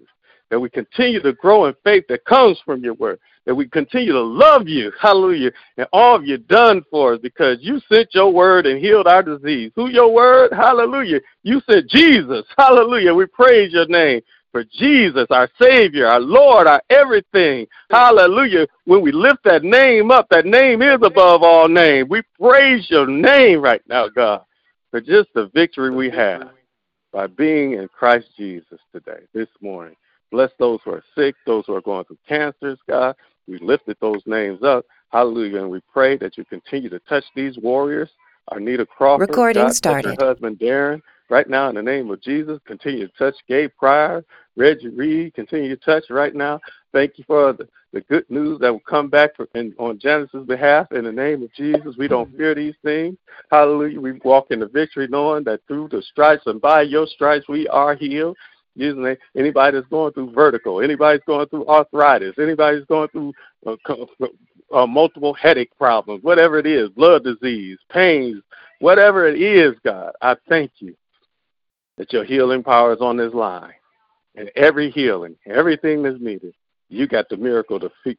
[0.49, 3.19] That we continue to grow in faith that comes from your word.
[3.45, 7.58] That we continue to love you, hallelujah, and all of you done for us because
[7.62, 9.71] you sent your word and healed our disease.
[9.75, 10.51] Who your word?
[10.54, 11.19] Hallelujah.
[11.43, 12.45] You said Jesus.
[12.58, 13.13] Hallelujah.
[13.13, 14.21] We praise your name
[14.56, 17.68] for Jesus, our Savior, our Lord, our everything.
[17.91, 18.65] Hallelujah.
[18.86, 22.08] When we lift that name up, that name is above all name.
[22.08, 24.46] We praise your name right now, God,
[24.91, 26.52] for just the victory we have
[27.12, 29.98] by being in Christ Jesus today, this morning.
[30.32, 33.13] Bless those who are sick, those who are going through cancers, God.
[33.50, 34.86] We lifted those names up.
[35.10, 35.63] Hallelujah.
[35.63, 38.10] And we pray that you continue to touch these warriors.
[38.54, 40.18] Arnita Crawford, Recording God, started.
[40.18, 42.60] her husband Darren, right now in the name of Jesus.
[42.66, 44.24] Continue to touch Gabe Pryor,
[44.56, 45.34] Reggie Reed.
[45.34, 46.60] Continue to touch right now.
[46.94, 50.46] Thank you for the, the good news that will come back for, in, on Janice's
[50.46, 50.92] behalf.
[50.92, 53.18] In the name of Jesus, we don't fear these things.
[53.52, 54.00] Hallelujah.
[54.00, 57.68] We walk in the victory knowing that through the stripes and by your stripes we
[57.68, 58.38] are healed.
[58.78, 63.32] Using anybody that's going through vertigo, anybody's going through arthritis, anybody's going through
[63.66, 63.76] uh,
[64.74, 68.42] uh, multiple headache problems, whatever it is, blood disease, pains,
[68.80, 70.94] whatever it is, God, I thank you
[71.97, 73.73] that your healing power is on this line.
[74.36, 76.53] And every healing, everything that's needed,
[76.89, 78.17] you got the miracle to fit,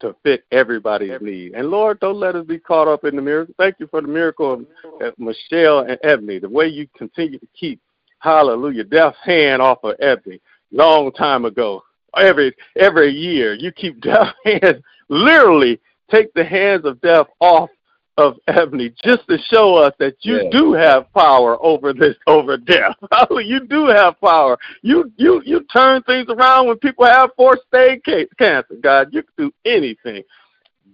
[0.00, 1.54] to fit everybody's need.
[1.54, 3.54] And Lord, don't let us be caught up in the miracle.
[3.58, 4.64] Thank you for the miracle
[5.00, 7.80] of Michelle and Ebony, the way you continue to keep,
[8.20, 10.40] hallelujah, death's hand off of Ebony
[10.72, 11.82] long time ago.
[12.16, 17.70] Every every year, you keep death hands literally take the hands of death off
[18.18, 20.50] of Ebony just to show us that you Yeah.
[20.50, 22.96] do have power over this over death.
[23.30, 24.58] you do have power.
[24.82, 28.74] You you you turn things around when people have fourth stage ca- cancer.
[28.80, 30.24] God, you can do anything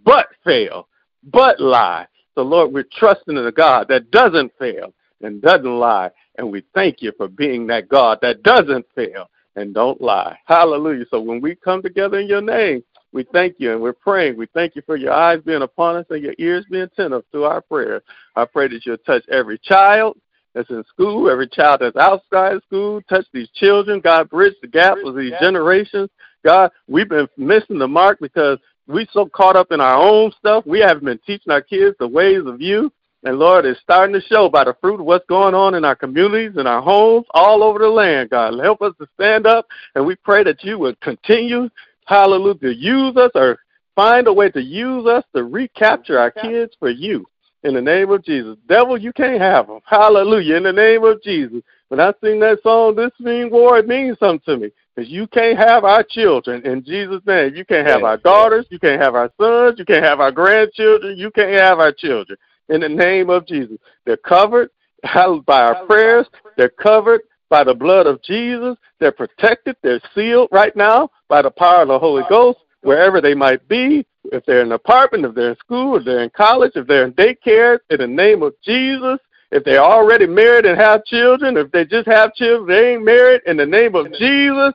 [0.04, 0.88] but fail,
[1.24, 2.06] but lie.
[2.34, 6.62] So Lord, we're trusting in a God that doesn't fail and doesn't lie, and we
[6.74, 10.37] thank you for being that God that doesn't fail and don't lie.
[10.44, 11.06] Hallelujah.
[11.10, 12.84] So when we come together in your name,
[13.14, 14.37] we thank you and we're praying.
[14.37, 17.44] We thank you for your eyes being upon us and your ears being attentive to
[17.44, 18.03] our prayers.
[18.35, 20.18] I pray that you'll touch every child
[20.53, 23.00] that's in school, every child that's outside of school.
[23.09, 24.00] Touch these children.
[24.00, 26.11] God, bridge the gap of these generations.
[26.44, 30.66] God, we've been missing the mark because we so caught up in our own stuff.
[30.66, 32.92] We haven't been teaching our kids the ways of you.
[33.22, 35.96] And Lord, it's starting to show by the fruit of what's going on in our
[35.96, 38.53] communities, in our homes, all over the land, God.
[38.62, 41.70] Help us to stand up, and we pray that you would continue,
[42.07, 43.59] hallelujah, to use us or
[43.95, 47.27] find a way to use us to recapture our kids for you.
[47.62, 48.59] In the name of Jesus.
[48.69, 49.81] Devil, you can't have them.
[49.87, 50.57] Hallelujah.
[50.57, 51.62] In the name of Jesus.
[51.88, 54.71] When I sing that song, This Mean War, it means something to me.
[54.95, 57.55] Because you can't have our children in Jesus' name.
[57.55, 58.67] You can't have our daughters.
[58.69, 59.79] You can't have our sons.
[59.79, 61.17] You can't have our grandchildren.
[61.17, 62.38] You can't have our children.
[62.69, 63.79] In the name of Jesus.
[64.05, 64.71] They're covered
[65.03, 66.27] by our prayers.
[66.59, 67.23] They're covered
[67.55, 68.77] by the blood of Jesus.
[68.99, 69.77] They're protected.
[69.81, 74.05] They're sealed right now by the power of the Holy Ghost, wherever they might be.
[74.33, 77.05] If they're in an apartment, if they're in school, if they're in college, if they're
[77.05, 79.21] in daycare, in the name of Jesus.
[79.53, 83.43] If they're already married and have children, if they just have children, they ain't married,
[83.47, 84.73] in the name of Jesus,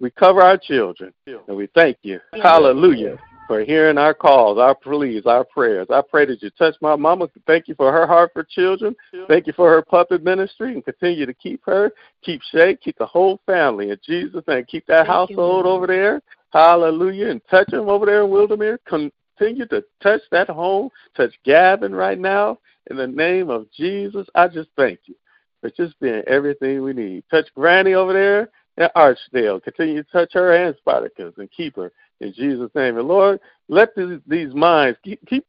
[0.00, 1.12] we cover our children.
[1.46, 2.20] And we thank you.
[2.42, 3.18] Hallelujah.
[3.46, 5.88] For hearing our calls, our pleas, our prayers.
[5.90, 7.28] I pray that you touch my mama.
[7.46, 8.96] Thank you for her heart for children.
[9.28, 13.06] Thank you for her puppet ministry and continue to keep her, keep Shay, keep the
[13.06, 14.64] whole family in Jesus' name.
[14.64, 15.66] Keep that Thank household Lord.
[15.66, 16.22] over there.
[16.54, 17.28] Hallelujah.
[17.28, 18.78] And touch them over there in Wildermere.
[18.86, 20.88] Continue to touch that home.
[21.14, 22.58] Touch Gavin right now.
[22.90, 25.14] In the name of Jesus, I just thank you
[25.60, 27.24] for just being everything we need.
[27.30, 29.60] Touch Granny over there in Archdale.
[29.60, 32.98] Continue to touch her and Spartacus and keep her in Jesus' name.
[32.98, 35.46] And Lord, let these, these minds keep, keep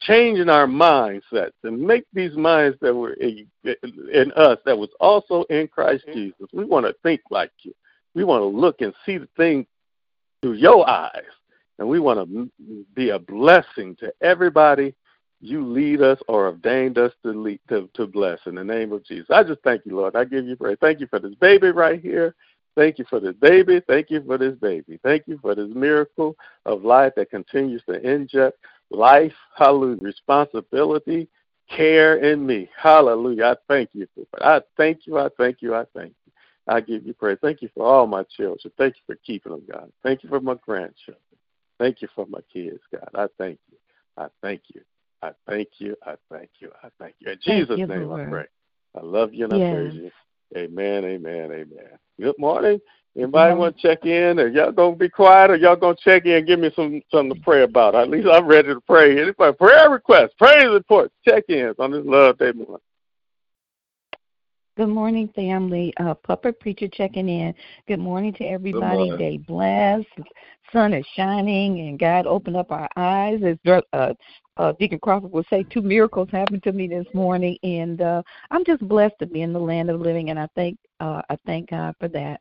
[0.00, 5.44] changing our mindsets and make these minds that were in, in us that was also
[5.44, 6.18] in Christ mm-hmm.
[6.18, 6.48] Jesus.
[6.52, 7.72] We want to think like you.
[8.14, 9.66] We want to look and see the thing
[10.40, 11.22] through your eyes.
[11.78, 12.50] And we want to
[12.94, 14.94] be a blessing to everybody
[15.44, 19.04] you lead us or ordained us to lead to, to bless in the name of
[19.04, 19.26] Jesus.
[19.30, 20.16] I just thank you, Lord.
[20.16, 20.78] I give you praise.
[20.80, 22.34] Thank you for this baby right here.
[22.76, 23.80] Thank you for this baby.
[23.86, 24.98] Thank you for this baby.
[25.02, 28.58] Thank you for this miracle of life that continues to inject
[28.90, 31.28] life, hallelujah, responsibility,
[31.68, 32.68] care in me.
[32.76, 33.44] Hallelujah.
[33.44, 34.42] I thank you for it.
[34.42, 35.18] I thank you.
[35.18, 35.74] I thank you.
[35.74, 36.32] I thank you.
[36.66, 37.38] I give you praise.
[37.42, 38.58] Thank you for all my children.
[38.78, 39.92] Thank you for keeping them, God.
[40.02, 41.18] Thank you for my grandchildren.
[41.78, 43.08] Thank you for my kids, God.
[43.14, 43.78] I thank you.
[44.16, 44.80] I thank you.
[45.22, 45.96] I thank you.
[46.04, 46.70] I thank you.
[46.82, 47.30] I thank you.
[47.30, 48.46] In Thank Jesus' you, name I pray.
[48.96, 50.10] I love you and I praise you.
[50.56, 51.98] Amen, amen, amen.
[52.20, 52.80] Good morning.
[53.16, 56.32] Anybody want to check in, or y'all gonna be quiet, or y'all gonna check in
[56.32, 57.94] and give me some something to pray about?
[57.94, 59.20] At least I'm ready to pray.
[59.20, 62.78] Anybody prayer requests, praise reports, check ins on this love day morning.
[64.76, 65.94] Good morning, family.
[66.00, 67.54] Uh, Puppet Preacher checking in.
[67.86, 69.08] Good morning to everybody.
[69.10, 69.16] morning.
[69.18, 70.28] Day blessed.
[70.72, 73.40] Sun is shining, and God opened up our eyes.
[73.44, 73.56] As
[73.92, 74.14] uh,
[74.56, 78.64] uh, Deacon Crawford would say, two miracles happened to me this morning, and uh, I'm
[78.64, 81.70] just blessed to be in the land of living, and I thank uh, I thank
[81.70, 82.40] God for that.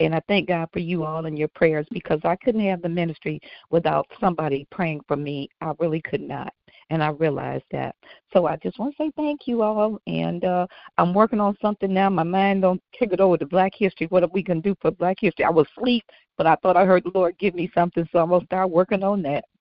[0.00, 2.88] And I thank God for you all and your prayers because I couldn't have the
[2.88, 3.38] ministry
[3.70, 5.48] without somebody praying for me.
[5.60, 6.52] I really could not.
[6.90, 7.94] And I realized that.
[8.32, 10.00] So I just want to say thank you all.
[10.06, 10.66] And uh,
[10.98, 12.10] I'm working on something now.
[12.10, 14.06] My mind don't kick it over to Black History.
[14.08, 15.44] What are we gonna do for Black History?
[15.44, 16.04] I was asleep,
[16.36, 19.02] but I thought I heard the Lord give me something, so I'm gonna start working
[19.02, 19.44] on that.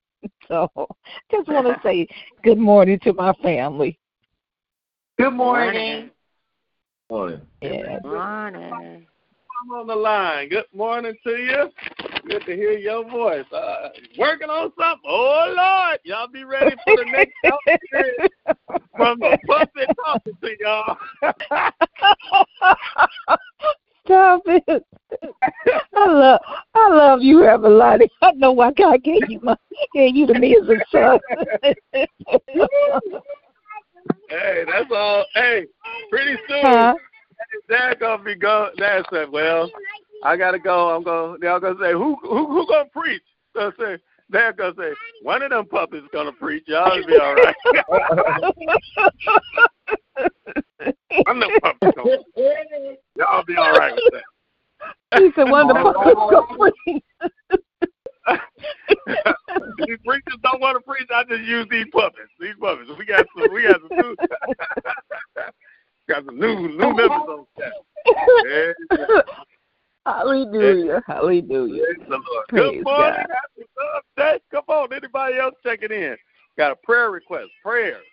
[0.49, 0.69] So
[1.31, 2.05] just want to say
[2.43, 3.97] good morning to my family.
[5.17, 6.09] Good morning.
[7.09, 7.41] Morning.
[7.61, 7.99] Yeah.
[8.03, 9.07] Morning.
[9.61, 10.49] I'm on the line.
[10.49, 11.69] Good morning to you.
[12.29, 13.45] Good to hear your voice.
[13.51, 15.01] Uh, working on something.
[15.03, 18.29] Oh Lord, y'all be ready for the next episode
[18.95, 20.95] from the puppet talking to y'all.
[24.05, 24.85] Stop it.
[25.95, 26.39] I love
[26.75, 28.07] I love you, Everlady.
[28.21, 29.57] I know why God gave you my
[29.95, 31.19] gave you to me as a son.
[34.29, 35.25] hey, that's all.
[35.33, 35.65] Hey,
[36.11, 36.61] pretty soon.
[36.61, 36.93] Huh?
[37.67, 38.69] Dad gonna be go.
[38.77, 39.71] Dad said, "Well,
[40.23, 40.95] I gotta go.
[40.95, 43.21] I'm going." They're gonna say, "Who who who gonna preach?"
[43.55, 43.97] So I say,
[44.31, 44.93] Dad gonna say,
[45.23, 46.63] "One of them puppies gonna preach.
[46.67, 47.55] Y'all be all right."
[51.25, 52.17] One of them puppies gonna.
[53.17, 54.23] Y'all be all right with that.
[55.21, 57.03] He said one of the puppets go free.
[59.87, 62.29] These preachers don't want want to preach, I just use these puppets.
[62.39, 62.89] These puppets.
[62.97, 63.53] We got some.
[63.53, 64.15] We got some new.
[66.07, 67.71] got some new new members on staff.
[68.45, 68.73] Yeah.
[70.05, 71.01] Hallelujah.
[71.05, 71.83] Hallelujah.
[71.83, 72.47] Praise the Lord.
[72.47, 73.13] Praise Good morning.
[73.13, 73.27] God.
[73.29, 73.69] Happy
[74.17, 74.39] Thursday.
[74.51, 74.93] Come on.
[74.93, 76.15] Anybody else checking in?
[76.57, 77.49] Got a prayer request?
[77.63, 78.03] Prayers.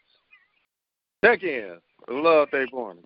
[1.24, 1.78] Check in.
[2.08, 3.04] Love Day morning.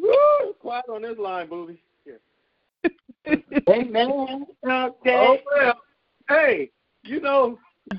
[0.00, 0.54] Woo!
[0.60, 1.80] Quiet on this line, booty.
[2.04, 3.34] Yeah.
[3.68, 4.46] Amen.
[4.64, 5.16] Okay.
[5.16, 5.80] Oh well.
[6.28, 6.70] Hey,
[7.04, 7.58] you know.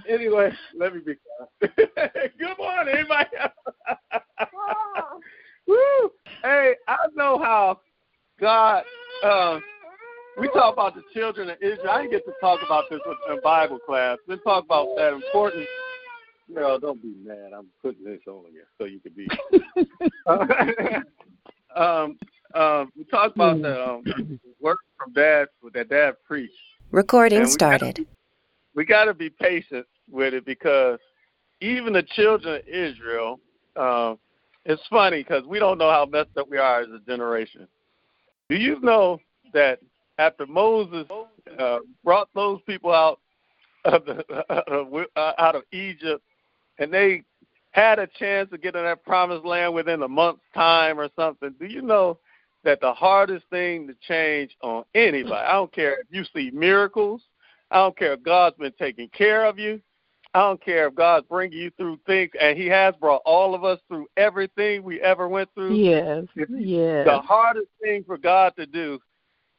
[0.10, 2.34] Anyway, let me be quiet.
[2.38, 3.30] Good morning, anybody.
[3.40, 3.52] else?
[4.40, 5.10] Ah.
[5.68, 6.12] Woo!
[6.44, 7.80] Hey, I know how
[8.40, 8.84] God.
[9.24, 9.60] Uh,
[10.38, 11.90] we talk about the children of Israel.
[11.90, 14.18] I didn't get to talk about this in Bible class.
[14.28, 15.68] We talk about that important.
[16.50, 17.52] No, don't be mad.
[17.56, 19.28] I'm putting this on you so you can be.
[21.76, 22.18] um,
[22.56, 24.04] um, we talked about the um,
[24.60, 26.54] work from dad that dad preached.
[26.92, 28.06] Recording And we got- started.
[28.76, 31.00] we got to be patient with it because
[31.62, 33.40] even the children of Israel,
[33.76, 34.20] um,
[34.66, 37.68] it's funny because we don't know how messed up we are as a generation.
[38.50, 39.20] Do you know
[39.54, 39.80] that
[40.18, 41.08] after Moses
[41.60, 43.20] uh, brought those people out
[43.86, 46.24] of the uh, out of Egypt,
[46.80, 47.24] and they
[47.72, 51.54] had a chance to get in that promised land within a month's time or something?
[51.60, 52.20] Do you know
[52.64, 55.34] that the hardest thing to change on anybody?
[55.34, 57.22] I don't care if you see miracles.
[57.72, 59.82] I don't care if God's been taking care of you.
[60.34, 63.64] I don't care if God's bringing you through things, and He has brought all of
[63.64, 65.76] us through everything we ever went through.
[65.76, 66.26] Yes.
[66.36, 67.06] Yes.
[67.06, 69.00] The hardest thing for God to do,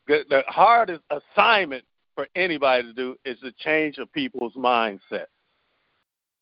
[0.09, 1.85] the, hardest assignment
[2.17, 5.27] for anybody to do, is to change a people's mindset.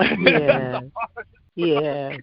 [1.55, 2.17] Yeah.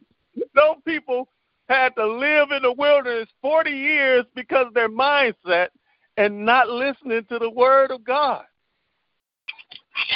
[0.56, 1.30] Those people
[1.68, 5.68] had to live in the wilderness 40 years because of their mindset
[6.18, 8.44] and not listening to the word of God.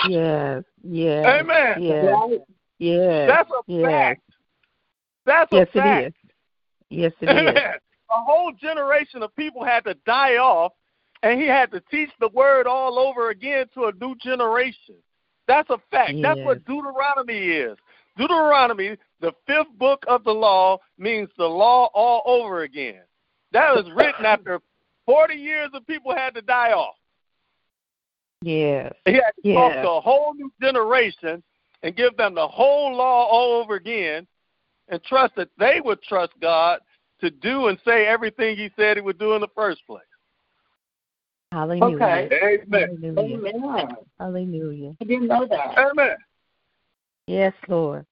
[0.10, 0.64] Yes.
[0.84, 1.26] Yes.
[1.26, 1.82] Amen.
[1.82, 2.16] Yes.
[2.80, 3.30] Yes.
[3.30, 3.86] That's a yes.
[3.86, 4.22] fact.
[5.26, 6.04] That's a Yes, fact.
[6.04, 6.14] it is.
[6.90, 7.62] Yes, it is.
[8.12, 10.74] a whole generation of people had to die off,
[11.24, 14.96] and he had to teach the word all over again to a new generation.
[15.48, 16.14] That's a fact.
[16.22, 17.78] That's what Deuteronomy is.
[18.18, 23.02] Deuteronomy, the fifth book of the law, means the law all over again.
[23.52, 24.60] That was written after
[25.06, 26.96] 40 years of people had to die off.
[28.44, 28.94] Yes.
[29.06, 29.86] He had to talk Yes.
[29.86, 31.42] to a whole new generation
[31.82, 34.28] and give them the whole law all over again
[34.90, 36.82] and trust that they would trust God
[37.22, 40.04] to do and say everything he said he would do in the first place.
[41.54, 41.96] Hallelujah.
[41.96, 42.60] Okay.
[42.66, 43.16] Amen.
[43.16, 43.54] Hallelujah.
[43.56, 43.88] Amen.
[44.20, 44.96] Hallelujah.
[45.00, 45.78] I didn't know that.
[45.78, 46.18] Amen.
[47.28, 48.06] Yes, Lord.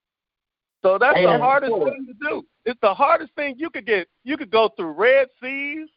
[0.80, 1.40] So that's the Amen.
[1.40, 2.46] hardest thing to do.
[2.64, 4.08] It's the hardest thing you could get.
[4.24, 5.88] You could go through Red Seas.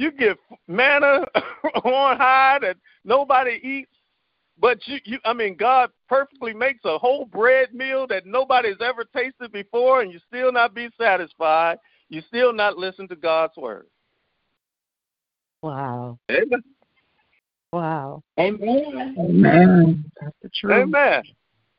[0.00, 1.26] You get manna
[1.84, 3.92] on high that nobody eats.
[4.58, 9.04] But you, you, I mean, God perfectly makes a whole bread meal that nobody's ever
[9.14, 11.76] tasted before, and you still not be satisfied.
[12.08, 13.88] You still not listen to God's word.
[15.60, 16.18] Wow.
[16.30, 16.62] Amen.
[17.70, 18.22] Wow.
[18.38, 19.16] Amen.
[19.18, 20.10] Amen.
[20.18, 20.72] That's the truth.
[20.72, 21.22] Amen.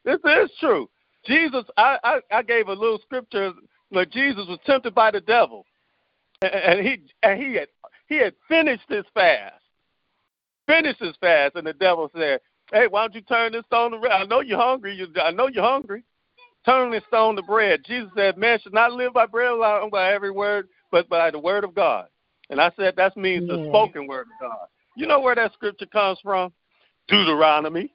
[0.06, 0.88] This is true.
[1.26, 3.52] Jesus, I, I, I gave a little scripture
[3.90, 5.66] where Jesus was tempted by the devil,
[6.44, 7.68] and, and he and he had
[8.12, 9.56] he had finished his fast,
[10.68, 14.00] finished his fast, and the devil said, "Hey, why don't you turn this stone to
[14.00, 14.12] bread?
[14.12, 14.94] I know you're hungry.
[14.94, 16.04] You, I know you're hungry.
[16.66, 20.12] Turn this stone to bread." Jesus said, "Man should not live by bread alone, by
[20.12, 22.08] every word, but by the word of God."
[22.50, 24.68] And I said that means the spoken word of God.
[24.98, 26.52] You know where that scripture comes from?
[27.08, 27.94] Deuteronomy.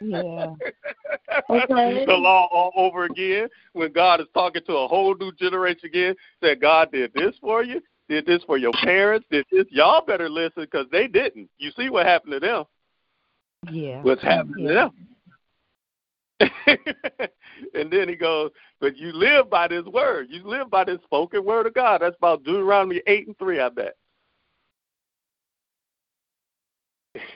[0.00, 0.54] Yeah.
[1.48, 2.04] Okay.
[2.06, 6.14] the law all over again when God is talking to a whole new generation again.
[6.42, 9.64] Said God did this for you, did this for your parents, did this.
[9.70, 11.48] Y'all better listen because they didn't.
[11.58, 12.64] You see what happened to them?
[13.70, 14.02] Yeah.
[14.02, 14.68] What's happening Yeah.
[14.68, 14.92] to them?
[17.74, 18.50] and then he goes,
[18.80, 20.26] but you live by this word.
[20.30, 22.00] You live by this spoken word of God.
[22.02, 23.96] That's about Deuteronomy 8 and 3, I bet.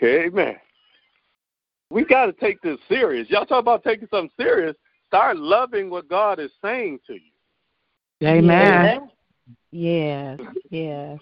[0.03, 0.57] Amen.
[1.91, 3.31] We got to take this serious.
[3.31, 4.75] Y'all talk about taking something serious.
[5.07, 8.27] Start loving what God is saying to you.
[8.27, 9.09] Amen.
[9.77, 10.41] Yes.
[10.71, 11.19] Yes.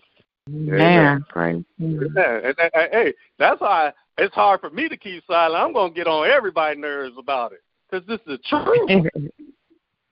[0.49, 1.25] Amen.
[1.29, 2.07] Praise Amen.
[2.17, 5.61] And, and- and, hey, that's why it's hard for me to keep silent.
[5.61, 9.07] I'm going to get on everybody's nerves about it because this is the truth.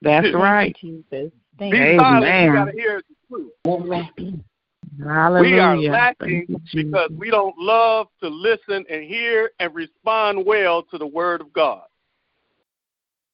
[0.03, 0.77] That's right.
[0.81, 1.31] Jesus.
[1.57, 1.97] Thank Be you.
[1.97, 2.45] silent.
[2.45, 3.53] You got to hear the truth.
[3.65, 5.53] Hallelujah.
[5.53, 10.83] We are lacking you, because we don't love to listen and hear and respond well
[10.83, 11.85] to the word of God.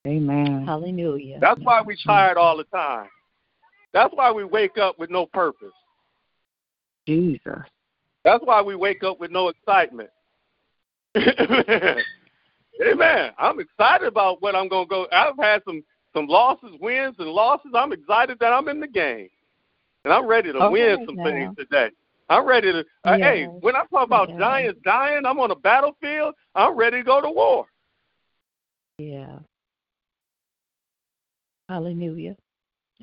[0.07, 0.67] Amen.
[0.67, 1.39] Hallelujah.
[1.41, 3.09] That's why we tired all the time.
[3.93, 5.73] That's why we wake up with no purpose.
[7.07, 7.63] Jesus.
[8.25, 10.11] That's why we wake up with no excitement.
[11.17, 13.31] Amen.
[13.39, 15.07] I'm excited about what I'm gonna go.
[15.11, 15.83] I've had some
[16.15, 17.73] some losses, wins, and losses.
[17.75, 19.29] I'm excited that I'm in the game,
[20.05, 21.25] and I'm ready to Okay, win some now.
[21.25, 21.91] things today.
[22.29, 22.85] I'm ready to.
[23.05, 24.39] Uh, hey, when I talk about Yes.
[24.39, 26.35] giants dying, I'm on a battlefield.
[26.55, 27.67] I'm ready to go to war.
[28.99, 29.39] Yeah.
[31.69, 32.37] Hallelujah.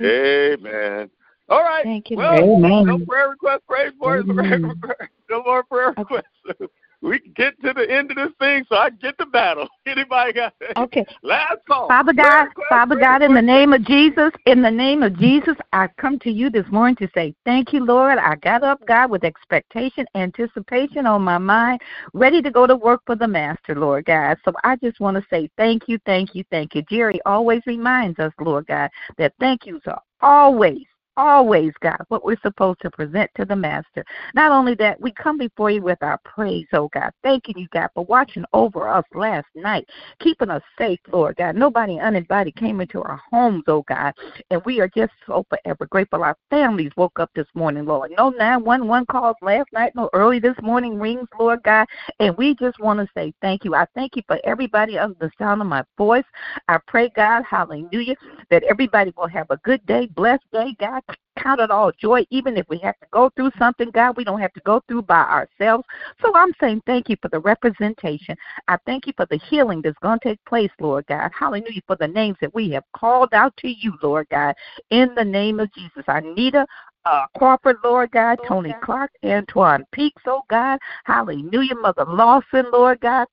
[0.01, 1.09] Amen.
[1.49, 1.83] All right.
[1.83, 2.85] Thank you, Well, Amen.
[2.85, 3.63] no prayer request.
[3.67, 4.27] Praise for it.
[4.29, 4.81] Amen.
[5.29, 6.25] No more prayer requests.
[7.05, 9.67] We can get to the end of this thing, so I can get the battle.
[9.85, 11.05] Anybody got Okay.
[11.21, 11.87] last call?
[11.87, 15.87] Father God, Father God, in the name of Jesus, in the name of Jesus, I
[15.99, 18.17] come to you this morning to say thank you, Lord.
[18.17, 21.79] I got up, God, with expectation, anticipation on my mind,
[22.13, 24.37] ready to go to work for the Master, Lord God.
[24.43, 26.81] So I just want to say thank you, thank you, thank you.
[26.89, 28.89] Jerry always reminds us, Lord God,
[29.19, 30.85] that thank yous are always
[31.17, 34.05] always, God, what we're supposed to present to the Master.
[34.33, 37.11] Not only that, we come before you with our praise, oh God.
[37.23, 39.87] Thanking you, God, for watching over us last night,
[40.19, 41.55] keeping us safe, Lord God.
[41.55, 44.13] Nobody uninvited came into our homes, oh God.
[44.49, 46.23] And we are just so forever grateful.
[46.23, 48.11] Our families woke up this morning, Lord.
[48.17, 51.87] No 911 calls last night, no early this morning rings, Lord God.
[52.19, 53.75] And we just want to say thank you.
[53.75, 56.23] I thank you for everybody under the sound of my voice.
[56.67, 58.15] I pray, God, hallelujah,
[58.49, 61.01] that everybody will have a good day, blessed day, God.
[61.37, 64.39] Count it all joy, even if we have to go through something, God, we don't
[64.39, 65.83] have to go through by ourselves.
[66.21, 68.37] So I'm saying thank you for the representation.
[68.67, 71.31] I thank you for the healing that's going to take place, Lord God.
[71.37, 74.55] Hallelujah, for the names that we have called out to you, Lord God,
[74.91, 76.03] in the name of Jesus.
[76.07, 76.65] Anita,
[77.05, 80.79] uh, Crawford, Lord God, Tony Clark, Antoine Peaks, oh God.
[81.03, 83.27] Hallelujah, Mother Lawson, Lord God.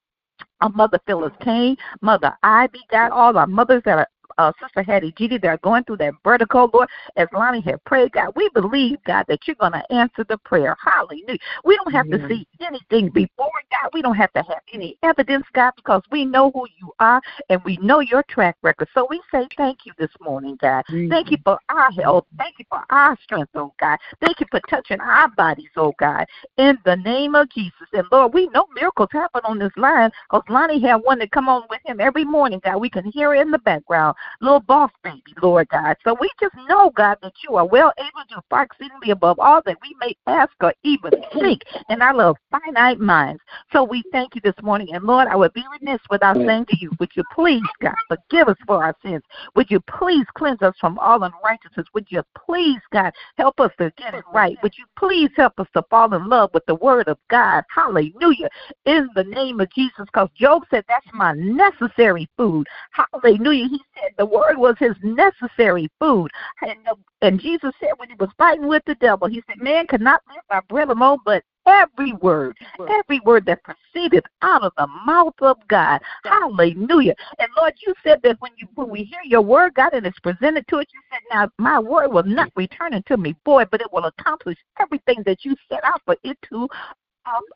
[0.61, 4.09] Our Mother Phyllis Kane, Mother Ivy, God, all our mothers that are
[4.39, 8.33] uh, Sister Hattie Judy, they're going through that vertigo, Lord, as Lonnie had prayed, God.
[8.37, 10.77] We believe, God, that you're going to answer the prayer.
[10.83, 11.39] Hallelujah.
[11.65, 13.91] We don't have to see anything before, God.
[13.93, 17.63] We don't have to have any evidence, God, because we know who you are and
[17.65, 18.89] we know your track record.
[18.95, 20.85] So we say thank you this morning, God.
[21.09, 22.27] Thank you for our health.
[22.39, 23.99] Thank you for our strength, oh God.
[24.21, 26.27] Thank you for touching our bodies, oh God,
[26.57, 27.73] in the name of Jesus.
[27.93, 31.49] And Lord, we know miracles happen on this line because Lonnie had one that come
[31.49, 32.81] on with him every morning, God.
[32.81, 34.17] We can hear it in the background.
[34.41, 35.97] Little boss baby, Lord God.
[36.05, 39.63] So we just know, God, that you are well able to far exceedingly above all
[39.67, 43.41] that we may ask or even think in our little finite minds.
[43.73, 44.89] So we thank you this morning.
[44.95, 48.49] And Lord, I would be remiss without saying to you, would you please, God, forgive
[48.49, 49.23] us for our sins?
[49.55, 51.87] Would you please cleanse us from all unrighteousness?
[51.95, 54.57] Would you please, God, help us to get it right?
[54.63, 57.65] Would you please help us to fall in love with the word of God?
[57.75, 58.49] Hallelujah.
[58.85, 62.67] In the name of Jesus, because Job said that's my necessary food.
[62.91, 63.69] Hallelujah.
[63.69, 66.31] He said the word was his necessary food.
[66.63, 69.87] And, uh, and Jesus said when he was fighting with the devil, he said, Man
[69.87, 72.57] cannot live by bread alone, but every word,
[72.89, 76.01] every word that proceeded out of the mouth of God.
[76.25, 77.15] Hallelujah.
[77.39, 80.19] And Lord, you said that when you when we hear your word, God, and it's
[80.21, 83.81] presented to us, you said, Now my word will not return unto me void, but
[83.81, 86.69] it will accomplish everything that you set out for it to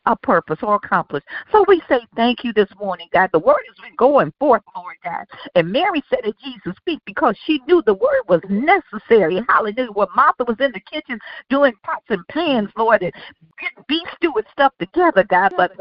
[0.07, 1.25] a purpose or accomplish.
[1.53, 3.31] So we say thank you this morning, God.
[3.33, 5.25] The word has been going forth, Lord God.
[5.55, 9.41] And Mary said that Jesus speak because she knew the word was necessary.
[9.49, 9.91] Hallelujah.
[9.93, 11.19] When Martha was in the kitchen
[11.51, 13.13] doing pots and pans, Lord, and
[13.61, 15.73] getting beef stew and stuff together, God, but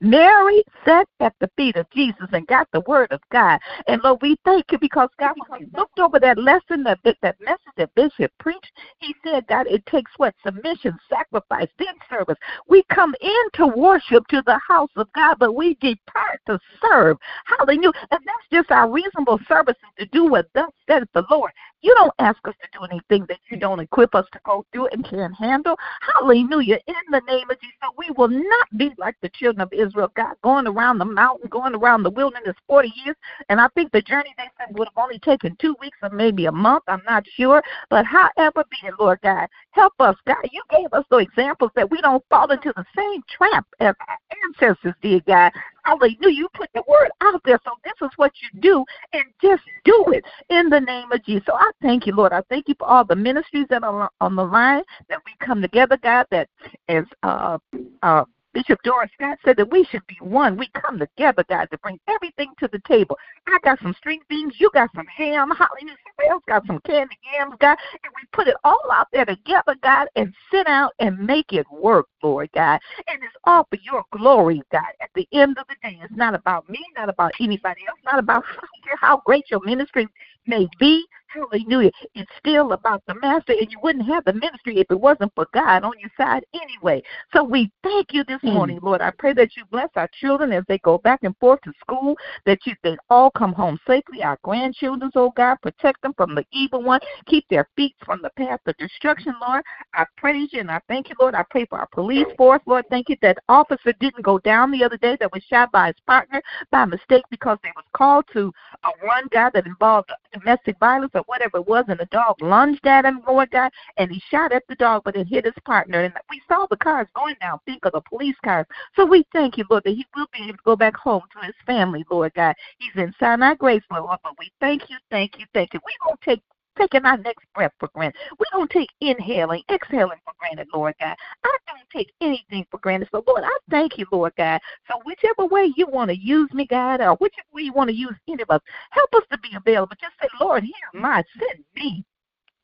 [0.00, 3.58] Mary sat at the feet of Jesus and got the word of God.
[3.88, 7.40] And Lord, we thank you because God, when we looked over that lesson, that that
[7.40, 10.34] message that Bishop preached, he said, God, it takes what?
[10.44, 12.38] Submission, sacrifice, then service.
[12.68, 17.16] We come in to worship to the house of God, but we depart to serve.
[17.44, 17.92] Hallelujah.
[18.10, 21.50] And that's just our reasonable service to do what thus said the Lord.
[21.80, 24.88] You don't ask us to do anything that you don't equip us to go through
[24.88, 25.76] and can't handle.
[26.14, 26.78] Hallelujah.
[26.86, 30.34] In the name of Jesus, we will not be like the children of Israel, God,
[30.42, 33.16] going around the mountain, going around the wilderness 40 years.
[33.48, 36.46] And I think the journey they said would have only taken two weeks or maybe
[36.46, 36.84] a month.
[36.88, 37.62] I'm not sure.
[37.90, 40.48] But however be it, Lord God, help us, God.
[40.50, 44.18] You gave us the examples that we don't fall into the same trap as our
[44.44, 45.52] ancestors did, God.
[45.88, 46.36] Hallelujah.
[46.36, 47.58] You put the word out there.
[47.64, 48.84] So this is what you do,
[49.14, 51.44] and just do it in the name of Jesus.
[51.46, 52.32] So I thank you, Lord.
[52.32, 55.62] I thank you for all the ministries that are on the line that we come
[55.62, 56.50] together, God, that
[56.88, 57.56] as uh,
[58.02, 58.24] uh,
[58.54, 60.56] Bishop Doris Scott said that we should be one.
[60.56, 63.16] We come together, God, to bring everything to the table.
[63.46, 65.96] I got some string beans, you got some ham, hallelujah.
[66.06, 69.74] Somebody else got some candy yams, God, and we put it all out there together,
[69.82, 72.80] God, and sit out and make it work, Lord God.
[73.08, 74.82] And it's all for your glory, God.
[75.00, 78.18] At the end of the day, it's not about me, not about anybody else, not
[78.18, 78.44] about
[79.00, 80.08] how great your ministry
[80.46, 81.04] may be.
[81.28, 81.90] Hallelujah.
[82.14, 85.46] It's still about the master, and you wouldn't have the ministry if it wasn't for
[85.52, 87.02] God on your side anyway.
[87.34, 88.54] So we thank you this mm.
[88.54, 89.02] morning, Lord.
[89.02, 92.16] I pray that you bless our children as they go back and forth to school,
[92.46, 94.22] that you they all come home safely.
[94.22, 97.00] Our grandchildren, oh God, protect them from the evil one.
[97.26, 99.62] Keep their feet from the path of destruction, Lord.
[99.94, 101.34] I praise you and I thank you, Lord.
[101.34, 102.86] I pray for our police force, Lord.
[102.88, 105.96] Thank you that officer didn't go down the other day that was shot by his
[106.06, 108.52] partner by mistake because they was called to
[108.84, 113.04] a one guy that involved domestic violence whatever it was, and the dog lunged at
[113.04, 116.04] him, Lord God, and he shot at the dog, but it hit his partner.
[116.04, 118.66] And we saw the cars going down, think of the police cars.
[118.96, 121.46] So we thank you, Lord, that he will be able to go back home to
[121.46, 122.54] his family, Lord God.
[122.78, 125.80] He's in Sinai Grace, Lord, but we thank you, thank you, thank you.
[125.84, 126.42] We won't take
[126.78, 128.18] taking our next breath for granted.
[128.38, 131.16] We don't take inhaling, exhaling for granted, Lord God.
[131.44, 133.08] I don't take anything for granted.
[133.12, 134.60] So, Lord, I thank you, Lord God.
[134.88, 137.96] So, whichever way you want to use me, God, or whichever way you want to
[137.96, 138.60] use any of us,
[138.90, 139.96] help us to be available.
[140.00, 140.64] Just say, Lord,
[140.94, 142.04] am I, send me.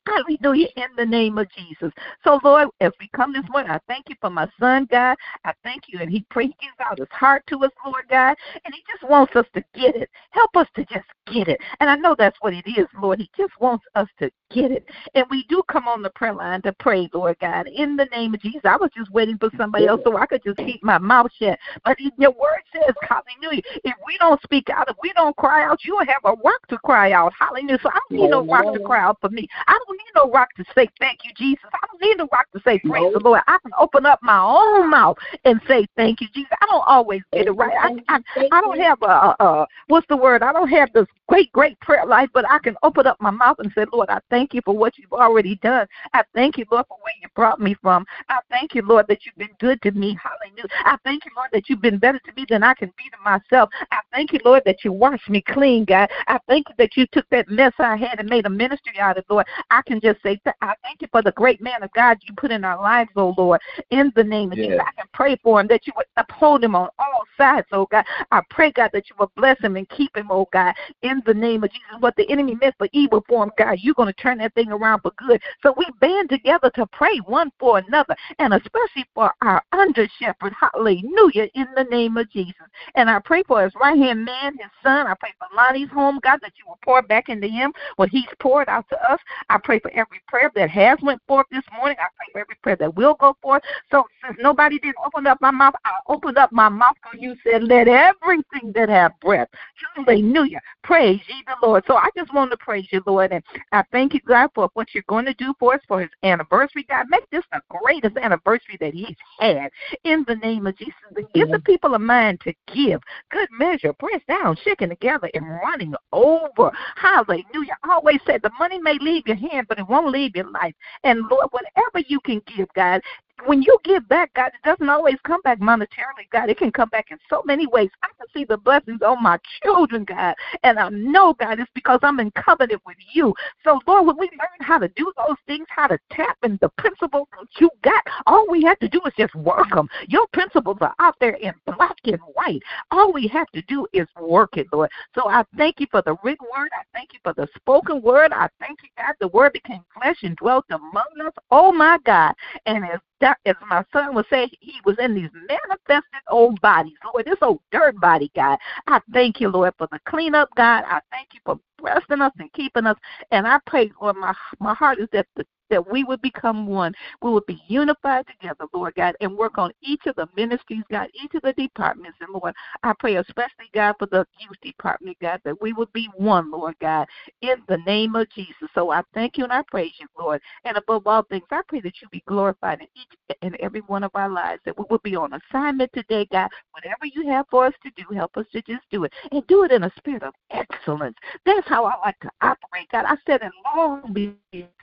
[0.07, 1.91] Hallelujah, in the name of Jesus.
[2.23, 5.17] So, Lord, as we come this morning, I thank you for my son, God.
[5.43, 8.73] I thank you, and he prays, gives out his heart to us, Lord God, and
[8.73, 10.09] he just wants us to get it.
[10.29, 11.59] Help us to just get it.
[11.79, 13.19] And I know that's what it is, Lord.
[13.19, 14.87] He just wants us to get it.
[15.15, 18.35] And we do come on the prayer line to pray, Lord God, in the name
[18.35, 18.61] of Jesus.
[18.63, 21.57] I was just waiting for somebody else so I could just keep my mouth shut.
[21.83, 25.79] But your word says, hallelujah, if we don't speak out, if we don't cry out,
[25.83, 27.33] you'll have a work to cry out.
[27.37, 27.79] Hallelujah.
[27.81, 29.47] So I don't need no rock to cry out for me.
[29.67, 31.65] I don't need no rock to say thank you, Jesus.
[31.73, 33.41] I don't need no rock to say praise the Lord.
[33.47, 36.51] I can open up my own mouth and say thank you, Jesus.
[36.61, 37.73] I don't always get it right.
[37.81, 40.43] I I, I don't have a, a, a what's the word?
[40.43, 43.57] I don't have this great great prayer life, but I can open up my mouth
[43.59, 45.87] and say, Lord, I thank you for what you've already done.
[46.13, 48.05] I thank you, Lord, for where you brought me from.
[48.29, 50.17] I thank you, Lord, that you've been good to me.
[50.21, 50.69] Hallelujah.
[50.85, 53.17] I thank you, Lord, that you've been better to me than I can be to
[53.23, 53.69] myself.
[53.91, 56.09] I thank you, Lord, that you washed me clean, God.
[56.27, 59.17] I thank you that you took that mess I had and made a ministry out
[59.17, 59.45] of it, Lord.
[59.71, 62.51] I can just say, I thank you for the great man of God you put
[62.51, 63.61] in our lives, oh Lord.
[63.89, 66.75] In the name of Jesus, I can pray for him that you would uphold him
[66.75, 68.05] on all sides, oh God.
[68.31, 70.73] I pray, God, that you will bless him and keep him, oh God.
[71.01, 73.93] In the name of Jesus, what the enemy meant for evil for him, God, you're
[73.93, 75.41] going to turn that thing around for good.
[75.61, 80.53] So we band together to pray one for another, and especially for our under shepherd.
[80.59, 82.55] Hallelujah, in the name of Jesus.
[82.95, 85.07] And I pray for his right hand man, his son.
[85.07, 88.25] I pray for Lonnie's home, God, that you will pour back into him what he's
[88.39, 89.19] poured out to us.
[89.49, 91.97] I pray for every prayer that has went forth this morning.
[91.99, 93.63] I pray for every prayer that will go forth.
[93.91, 97.35] So since nobody didn't open up my mouth, I opened up my mouth because you
[97.43, 99.49] said, let everything that have breath,
[99.95, 101.83] hallelujah, praise ye the Lord.
[101.87, 104.87] So I just want to praise you, Lord, and I thank you, God, for what
[104.93, 106.85] you're going to do for us for his anniversary.
[106.89, 109.69] God, make this the greatest anniversary that he's had
[110.03, 110.93] in the name of Jesus.
[111.15, 113.01] And give the people a mind to give.
[113.31, 116.71] Good measure, pressed down, shaken together, and running over.
[116.95, 117.77] Hallelujah.
[117.83, 120.73] I always said the money may leave your hand, but it won't leave your life.
[121.03, 123.01] And Lord, whatever you can give, God,
[123.43, 126.49] when you give back, God, it doesn't always come back monetarily, God.
[126.49, 127.89] It can come back in so many ways.
[128.01, 130.35] I can see the blessings on my children, God.
[130.63, 133.33] And I know, God, it's because I'm in covenant with you.
[133.63, 136.69] So, Lord, when we learn how to do those things, how to tap in the
[136.77, 139.89] principles that you got, all we have to do is just work them.
[140.07, 142.61] Your principles are out there in black and white.
[142.91, 144.89] All we have to do is work it, Lord.
[145.13, 146.69] So I thank you for the written word.
[146.73, 148.31] I thank you for the spoken word.
[148.31, 151.33] I thank you, God, the word became flesh and dwelt among us.
[151.51, 152.33] Oh, my God.
[152.65, 152.99] And as
[153.45, 156.93] as my son would say, he was in these manifested old bodies.
[157.03, 158.57] Lord, this old dirt body, God.
[158.87, 160.83] I thank you, Lord, for the cleanup, God.
[160.87, 162.97] I thank you for blessing us and keeping us.
[163.31, 166.93] And I pray, Lord, my my heart is that the that we would become one.
[167.21, 171.07] We would be unified together, Lord God, and work on each of the ministries, God,
[171.13, 172.17] each of the departments.
[172.21, 172.53] And Lord,
[172.83, 176.75] I pray especially, God, for the youth department, God, that we would be one, Lord
[176.79, 177.07] God,
[177.41, 178.69] in the name of Jesus.
[178.73, 180.41] So I thank you and I praise you, Lord.
[180.63, 184.03] And above all things, I pray that you be glorified in each and every one
[184.03, 186.49] of our lives, that we will be on assignment today, God.
[186.71, 189.13] Whatever you have for us to do, help us to just do it.
[189.31, 191.15] And do it in a spirit of excellence.
[191.45, 193.05] That's how I like to operate, God.
[193.07, 194.35] I said it long before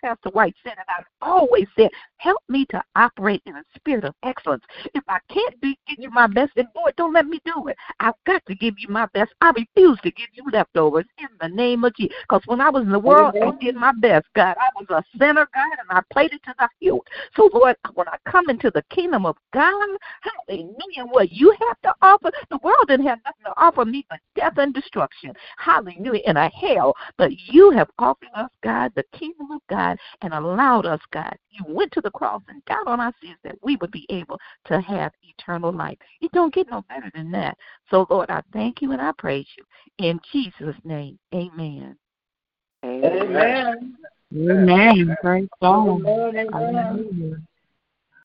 [0.03, 4.14] Pastor White said and I've always said, help me to operate in a spirit of
[4.23, 4.64] excellence.
[4.95, 7.77] If I can't be, give you my best, then Lord, don't let me do it.
[8.01, 9.33] I've got to give you my best.
[9.41, 12.16] I refuse to give you leftovers in the name of Jesus.
[12.23, 14.57] Because when I was in the world, I did my best, God.
[14.59, 17.07] I was a sinner, God, and I played it to the hilt.
[17.37, 19.89] So, Lord, when I come into the kingdom of God,
[20.49, 24.20] hallelujah, what you have to offer, the world didn't have nothing to offer me but
[24.37, 25.33] death and destruction.
[25.59, 26.95] Hallelujah, in a hell.
[27.18, 31.36] But you have offered us, God, the kingdom of God, and allow allowed us, God.
[31.50, 34.38] You went to the cross and died on our sins that we would be able
[34.66, 35.98] to have eternal life.
[36.20, 37.56] It don't get no better than that.
[37.90, 39.64] So, Lord, I thank you and I praise you.
[40.06, 41.96] In Jesus' name, amen.
[42.84, 43.96] Amen.
[44.34, 45.16] Amen.
[45.20, 45.88] Praise God.
[45.88, 46.36] Amen.
[46.36, 46.52] Amen.
[46.52, 47.36] Hallelujah.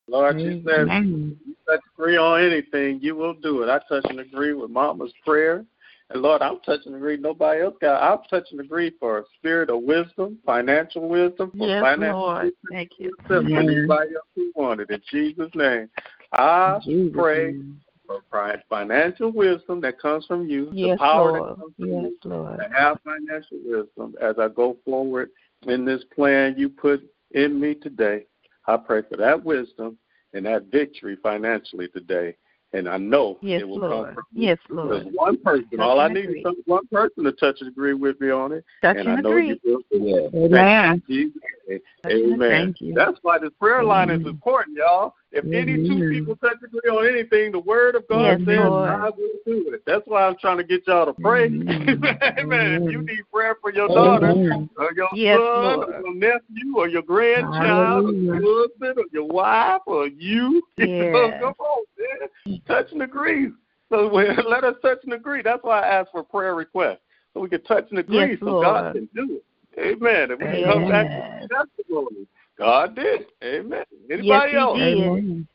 [0.10, 1.38] Lord, you said Amen.
[1.46, 3.70] you touch and agree on anything, you will do it.
[3.70, 5.66] I touch and agree with Mama's prayer.
[6.10, 7.18] And Lord, I'm touching and agree.
[7.18, 8.02] Nobody else got.
[8.02, 12.54] I'm touching and agree for a spirit of wisdom, financial wisdom, for Yes, financial Lord.
[12.72, 13.12] Thank you.
[13.30, 14.90] wisdom for anybody else who wanted.
[14.90, 15.90] In Jesus' name,
[16.32, 17.82] I Jesus' pray name.
[18.06, 18.22] for
[18.70, 21.50] financial wisdom that comes from you, the power Lord.
[21.52, 22.60] that comes from Yes, you, Lord.
[22.60, 25.30] to have financial wisdom as I go forward
[25.64, 28.26] in this plan you put in me today.
[28.66, 29.98] I pray for that wisdom
[30.34, 32.38] and that victory financially today.
[32.74, 34.06] And I know Yes, it will Lord.
[34.08, 34.48] come from you.
[34.48, 35.08] Yes, There's Lord.
[35.14, 35.68] one person.
[35.72, 36.40] Touch all I need agree.
[36.40, 38.66] is some, one person to touch and agree with me on it.
[38.82, 39.60] Touch and and I know agree.
[39.64, 40.32] you will.
[40.34, 40.46] Yeah.
[40.46, 41.02] Amen.
[41.08, 41.80] Jesus' name.
[42.06, 42.40] Amen.
[42.50, 42.94] Thank you.
[42.94, 45.16] That's why this prayer line is important, y'all.
[45.32, 48.90] If any two people touch agree on anything, the word of God Yes, says Lord.
[48.90, 49.84] I will do it.
[49.86, 51.46] That's why I'm trying to get y'all to pray.
[51.48, 52.00] Amen.
[52.40, 52.82] Amen.
[52.82, 53.96] If you need prayer for your Amen.
[53.96, 54.32] daughter
[54.78, 55.90] or your Yes, son Lord.
[55.90, 61.34] or your nephew or your grandchild or your husband or your wife or you, Yes.
[61.40, 62.60] come on, man.
[62.66, 63.50] Touch and agree.
[63.90, 64.08] So
[64.48, 65.42] let us touch and agree.
[65.42, 67.00] That's why I asked for prayer requests.
[67.34, 69.44] So we can touch and agree Yes, so God can do it.
[69.80, 70.32] Amen.
[70.32, 71.40] And we can come back Amen.
[71.42, 72.28] with testimony.
[72.58, 73.26] God did.
[73.44, 73.84] Amen.
[74.10, 74.80] Anybody Yes, he else?
[74.80, 74.98] did.
[74.98, 75.48] Amen.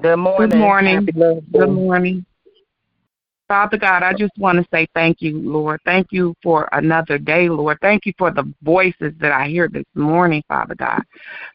[0.00, 0.50] Good morning.
[0.50, 0.94] Good morning.
[1.06, 2.26] Happy Love Good morning.
[3.46, 5.80] Father God, I just want to say thank you, Lord.
[5.84, 7.78] Thank you for another day, Lord.
[7.82, 11.02] Thank you for the voices that I hear this morning, Father God.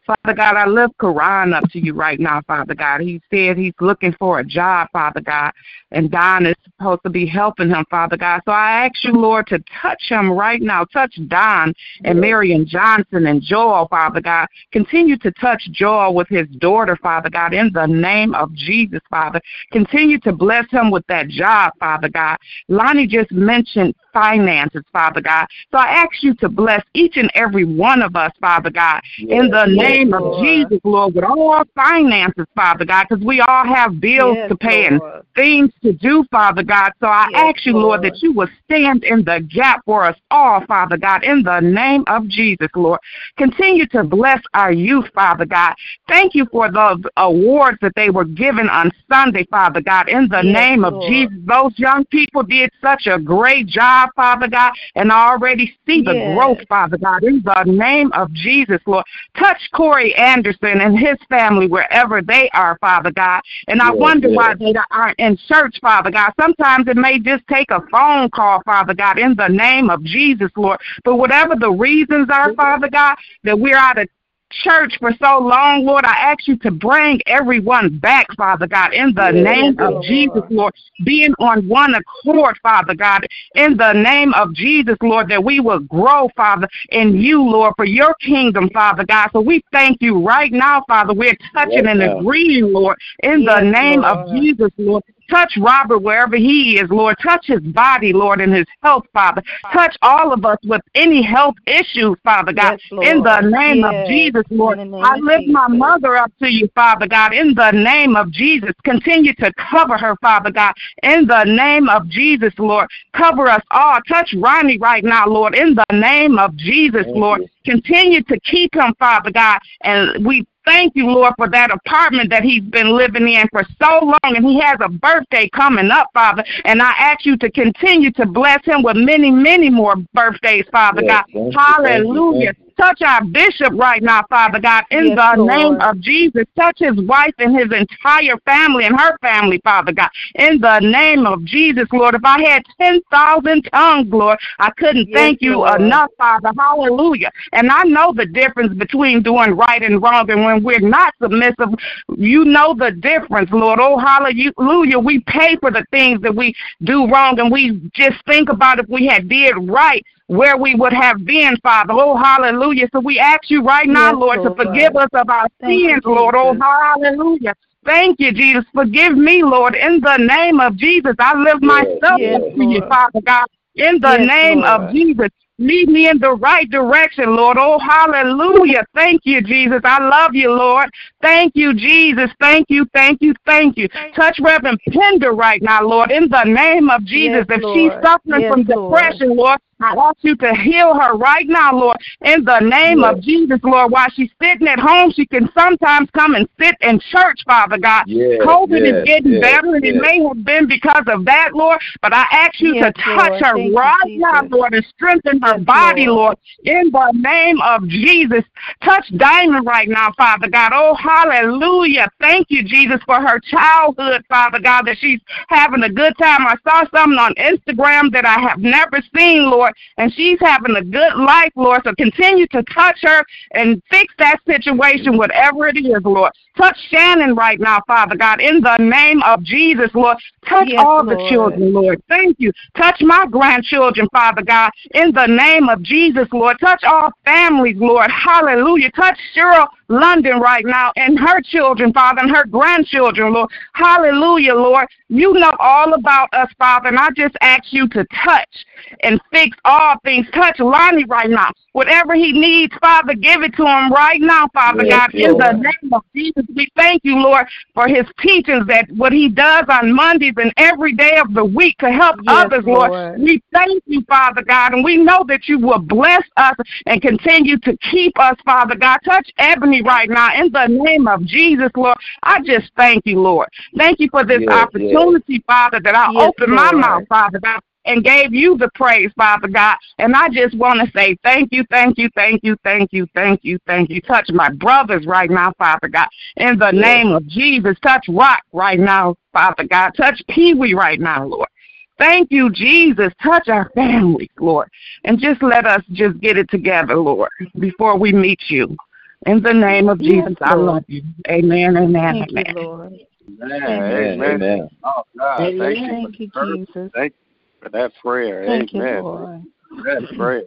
[0.06, 3.02] Father God, I lift Quran up to you right now, Father God.
[3.02, 5.52] He said he's looking for a job, Father God,
[5.92, 8.42] and Don is supposed to be helping him, Father God.
[8.46, 10.86] So I ask you, Lord, to touch him right now.
[10.86, 11.74] Touch Don
[12.04, 14.48] and Marion Johnson and Joel, Father God.
[14.72, 19.40] Continue to touch Joel with his daughter, Father God, in the name of Jesus, Father.
[19.72, 22.38] Continue to bless him with that job, Father God.
[22.68, 25.48] Lonnie just mentioned finances, Father God.
[25.72, 29.50] So I ask you to bless each and every one of us, Father God, in
[29.50, 33.66] the Yes, name of Jesus, Lord, with all our finances, Father God, because we all
[33.66, 35.02] have bills Yes, to pay and
[35.36, 36.92] things to do, Father God.
[37.00, 38.14] So I Yes, ask you, Lord, Lord.
[38.14, 42.04] that you will stand in the gap for us all, Father God, in the name
[42.08, 43.00] of Jesus, Lord.
[43.38, 45.76] Continue to bless our youth, Father God.
[46.08, 50.42] Thank you for the awards that they were given on Sunday, Father God, in the
[50.42, 51.38] Yes, name of Jesus.
[51.46, 56.14] Those young people did such a great job, Father God, and I already see the
[56.14, 56.34] Yes.
[56.34, 59.06] growth, Father God, in the name of Jesus, Lord.
[59.38, 63.42] Touch Corey Anderson and his family wherever they are, Father God.
[63.68, 64.38] And I Yes, wonder yes.
[64.38, 66.34] why they aren't in church, Father God.
[66.40, 70.52] Sometimes it may just take a phone call, Father God, in the name of Jesus,
[70.56, 70.80] Lord.
[71.04, 74.08] But whatever the reasons are, Father God, that we're out of
[74.52, 79.14] church for so long, Lord, I ask you to bring everyone back, Father God, in
[79.14, 80.06] the Yes, name yes, of Lord.
[80.06, 80.74] Jesus, Lord.
[81.06, 83.26] Being on one accord, Father God,
[83.56, 87.86] in the name of Jesus, Lord, that we will grow, Father, in you, Lord, for
[87.86, 89.30] your kingdom, Father God.
[89.34, 91.14] So we thank you right now, Father.
[91.14, 95.04] We're touching Right and agreeing, Lord, in the Yes, name of Jesus, Lord.
[95.30, 97.18] Touch Robert wherever he is, Lord.
[97.22, 99.44] Touch his body, Lord, and his health, Father.
[99.72, 102.80] Touch all of us with any health issues, Father God.
[102.92, 103.94] Yes, in the name Yes.
[103.94, 104.80] of Jesus, Lord.
[104.80, 107.72] In the name I of lift my mother up to you, Father God, in the
[107.72, 108.72] name of Jesus.
[108.84, 110.74] Continue to cover her, Father God,
[111.04, 112.88] in the name of Jesus, Lord.
[113.14, 114.00] Cover us all.
[114.08, 117.42] Touch Ronnie right now, Lord, in the name of Jesus, Thank Lord.
[117.42, 117.48] you.
[117.66, 119.60] Continue to keep him, Father God.
[119.82, 124.00] And we thank you, Lord, for that apartment that he's been living in for so
[124.06, 124.36] long.
[124.36, 126.44] And he has a birthday coming up, Father.
[126.66, 131.02] And I ask you to continue to bless him with many, many more birthdays, Father
[131.04, 131.24] Yes, God.
[131.26, 132.54] thank you, thank you, Hallelujah.
[132.58, 132.69] you.
[132.80, 135.50] Touch our bishop right now, Father God, in Yes, the Lord.
[135.50, 136.46] name of Jesus.
[136.56, 141.26] Touch his wife and his entire family and her family, Father God, in the name
[141.26, 142.16] of Jesus, Lord.
[142.16, 145.82] If I had 10,000 tongues, Lord, I couldn't Yes, thank you Lord.
[145.82, 146.52] enough, Father.
[146.58, 147.32] Hallelujah.
[147.52, 150.30] And I know the difference between doing right and wrong.
[150.32, 151.76] And when we're not submissive,
[152.16, 153.80] you know the difference, Lord.
[153.82, 155.00] Oh, hallelujah.
[155.00, 158.88] We pay for the things that we do wrong, and we just think about if
[158.88, 161.94] we had did right where we would have been, Father.
[161.94, 162.88] Oh, hallelujah.
[162.94, 164.58] So we ask you right now, Yes, Lord, to Lord.
[164.68, 166.36] forgive us of our Thank you, sins, Lord.
[166.36, 167.56] Oh, hallelujah.
[167.84, 168.64] Thank you, Jesus.
[168.72, 171.16] Forgive me, Lord, in the name of Jesus.
[171.18, 174.70] I live Yes, myself yes, up to you, Father God, in the Yes, name Lord.
[174.70, 175.30] of Jesus.
[175.58, 177.58] Lead me in the right direction, Lord.
[177.60, 178.86] Oh, hallelujah.
[178.94, 179.82] Thank you, Jesus.
[179.84, 180.90] I love you, Lord.
[181.22, 182.30] Thank you, Jesus.
[182.40, 183.90] Thank you, thank you, thank you.
[184.16, 187.46] Touch Reverend Pender right now, Lord, in the name of Jesus.
[187.50, 188.94] Yes, if she's suffering Yes, from Lord.
[188.94, 193.14] depression, Lord, I ask you to heal her right now, Lord, in the name Yes.
[193.16, 193.92] of Jesus, Lord.
[193.92, 198.04] While she's sitting at home, she can sometimes come and sit in church, Father God.
[198.08, 201.54] Yes, COVID yes, is getting yes, better, and it may have been because of that,
[201.54, 201.80] Lord.
[202.02, 203.44] But I ask you Yes, to touch Lord.
[203.44, 204.52] her Thank you, right now, Jesus.
[204.52, 206.20] Lord, and strengthen her Yes, body, Lord.
[206.20, 208.44] Lord, in the name of Jesus.
[208.84, 210.72] Touch Diamond right now, Father God.
[210.74, 212.10] Oh, hallelujah.
[212.20, 216.46] Thank you, Jesus, for her childhood, Father God, that she's having a good time.
[216.46, 220.84] I saw something on Instagram that I have never seen, Lord, and she's having a
[220.84, 221.82] good life, Lord.
[221.84, 226.32] So continue to touch her and fix that situation, whatever it is, Lord.
[226.58, 230.18] Touch Shannon right now, Father God, in the name of Jesus, Lord.
[230.48, 232.02] Touch Yes, all the children, Lord.
[232.10, 232.52] Thank you.
[232.76, 236.58] Touch my grandchildren, Father God, in the name of Jesus, Lord.
[236.60, 238.12] Touch all families, Lord.
[238.12, 238.92] Hallelujah.
[238.92, 243.50] Touch Cheryl London right now and her children, Father, and her grandchildren, Lord.
[243.74, 244.88] Hallelujah, Lord.
[245.10, 248.66] You know all about us, Father, and I just ask you to touch
[249.02, 250.28] and fix all things.
[250.34, 251.52] Touch Lonnie right now.
[251.74, 255.16] Whatever he needs, Father, give it to him right now, Father Yes, God.
[255.16, 259.30] In the name of Jesus, we thank you, Lord, for his teachings that what he
[259.30, 262.90] does on Mondays and every day of the week to help Yes, others, Lord.
[262.90, 263.22] Lord.
[263.22, 266.56] We thank you, Father God, and we know that you will bless us
[266.86, 268.98] and continue to keep us, Father God.
[269.06, 271.98] Touch Ebony right now in the name of Jesus, Lord.
[272.24, 273.48] I just thank you, Lord.
[273.78, 277.62] Thank you for this Yes, opportunity, Father, that I open my mouth, Father God.
[277.90, 279.76] And gave you the praise, Father God.
[279.98, 283.44] And I just want to say thank you, thank you, thank you, thank you, thank
[283.44, 284.00] you, thank you.
[284.00, 286.08] Touch my brothers right now, Father God.
[286.38, 286.84] In the Yes.
[286.84, 289.94] name of Jesus, touch Rock right now, Father God.
[289.98, 291.50] Touch Pee Wee right now, Lord.
[291.98, 293.12] Thank you, Jesus.
[293.24, 294.70] Touch our families, Lord.
[295.04, 298.78] And just let us just get it together, Lord, before we meet you.
[299.26, 301.02] In the name of Yes, Jesus, I love you.
[301.28, 302.56] Amen, amen, Thank you, amen.
[302.56, 303.00] Lord.
[303.42, 303.64] Amen.
[303.64, 303.92] Amen.
[303.92, 304.24] Amen.
[304.24, 304.70] Amen.
[304.84, 305.88] Oh God, thank you.
[305.88, 306.92] Thank you, for Jesus.
[306.94, 307.29] Thank you
[307.62, 308.46] for that prayer.
[308.46, 309.04] Thank you, Amen.
[309.04, 309.44] Lord.
[309.84, 310.44] That prayer.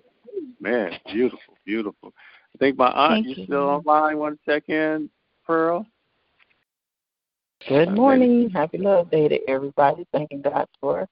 [0.60, 2.12] Man, beautiful, beautiful.
[2.54, 3.86] I think my aunt, Thank you you, still Lord.
[3.86, 4.18] online?
[4.18, 5.10] Want to check in,
[5.46, 5.86] Pearl?
[7.68, 8.50] Good Uh, morning.
[8.50, 10.06] Happy Love Day to everybody.
[10.12, 11.08] Thanking God for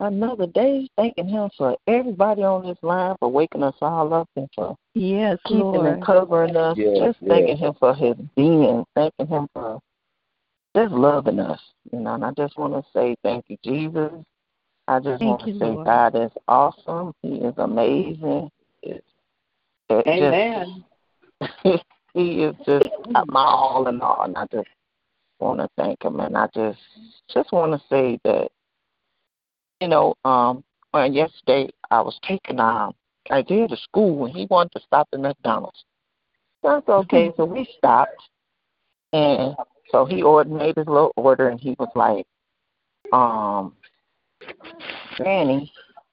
[0.00, 0.88] another day.
[0.96, 5.38] Thanking Him for everybody on this line for waking us all up and for Yes,
[5.46, 5.86] keeping Lord.
[5.94, 6.76] and covering us.
[6.76, 7.28] Yes, just yes.
[7.28, 8.84] thanking Him for His being.
[8.94, 9.80] Thanking Him for
[10.76, 11.60] just loving us.
[11.92, 14.12] You know, and I just want to say thank you, Jesus.
[14.86, 15.86] I just Thank want you, to say Lord.
[15.86, 17.14] God is awesome.
[17.22, 18.50] He is amazing.
[18.82, 19.06] It's,
[19.88, 20.84] it Amen.
[21.62, 22.88] Just, he is just
[23.26, 24.68] my all in all, and I just
[25.40, 26.20] want to thank him.
[26.20, 26.78] And I just
[27.32, 28.48] just want to say that
[29.80, 32.94] you know, um, well, yesterday I was taking um
[33.30, 35.84] Isaiah to school, and he wanted to stop at McDonald's.
[36.62, 37.32] That's okay.
[37.36, 38.22] So we stopped,
[39.12, 39.54] and
[39.90, 42.26] so he ordered, made his little order, and he was like,
[43.12, 43.74] um,
[45.16, 45.72] Granny,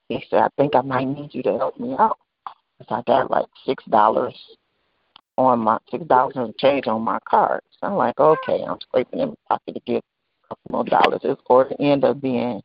[0.09, 2.17] he said, I think I might need you to help me out.
[2.77, 4.36] 'Cause I got like six dollars
[5.38, 7.61] on my six dollars and change on my card.
[7.79, 10.03] So I'm like, okay, I'm scraping in my pocket to get
[10.43, 11.21] a couple more dollars.
[11.23, 12.61] It's going to end up being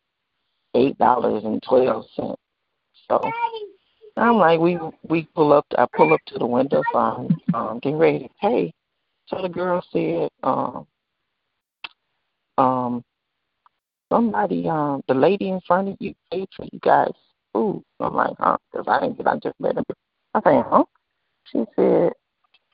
[0.74, 2.40] eight dollars and twelve cents.
[3.08, 3.20] So
[4.16, 5.66] I'm like, we we pull up.
[5.76, 8.72] I pull up to the window, so I'm um, getting ready to pay.
[9.26, 10.86] So the girl said, um,
[12.58, 13.04] um,
[14.11, 17.12] somebody, um, the lady in front of you paid for you guys
[17.52, 17.82] food.
[18.00, 18.57] I'm like, huh?
[18.70, 19.26] Because I didn't get.
[19.26, 19.84] I just let him.
[20.34, 20.84] I said, huh?
[21.44, 22.12] She said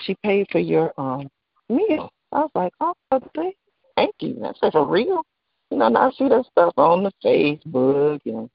[0.00, 1.28] she paid for your um
[1.68, 2.10] meal.
[2.32, 3.54] I was like, oh, okay.
[3.96, 4.42] Thank you.
[4.44, 5.22] I said, for real?
[5.70, 8.48] You know, and I see that stuff on the Facebook and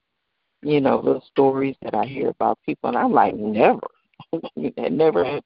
[0.63, 3.80] you know, little stories that I hear about people, and I'm like, never,
[4.32, 5.39] that never.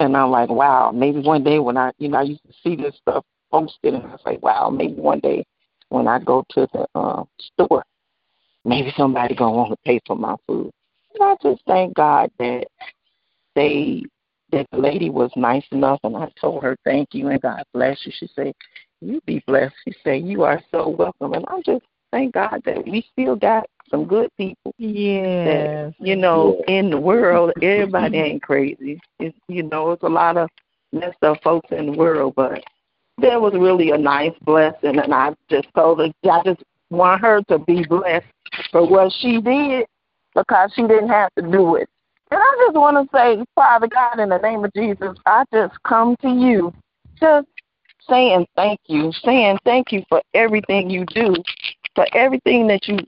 [0.00, 2.74] And I'm like, wow, maybe one day when I, you know, I used to see
[2.74, 5.44] this stuff posted, and I was like, wow, maybe one day
[5.94, 7.84] when I go to the uh, store,
[8.64, 10.72] maybe somebody gonna want to pay for my food.
[11.14, 12.66] And I just thank God that
[13.54, 14.02] they,
[14.50, 18.04] that the lady was nice enough, and I told her thank you and God bless
[18.04, 18.12] you.
[18.18, 18.52] She said,
[19.00, 19.74] you be blessed.
[19.86, 23.68] She said, you are so welcome, and I just thank God that we still got
[23.90, 25.90] some good people Yeah.
[25.98, 30.48] you know in the world everybody ain't crazy it's, you know it's a lot of
[30.92, 32.62] messed up folks in the world but
[33.18, 37.42] there was really a nice blessing and i just told her i just want her
[37.48, 38.26] to be blessed
[38.70, 39.86] for what she did
[40.34, 41.88] because she didn't have to do it
[42.30, 45.74] and i just want to say father god in the name of jesus i just
[45.84, 46.72] come to you
[47.20, 47.46] just
[48.08, 51.34] saying thank you saying thank you for everything you do
[51.94, 52.98] for everything that you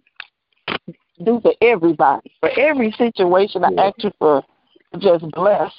[1.24, 3.64] do for everybody, for every situation.
[3.64, 4.42] I ask you for
[4.98, 5.72] just bless,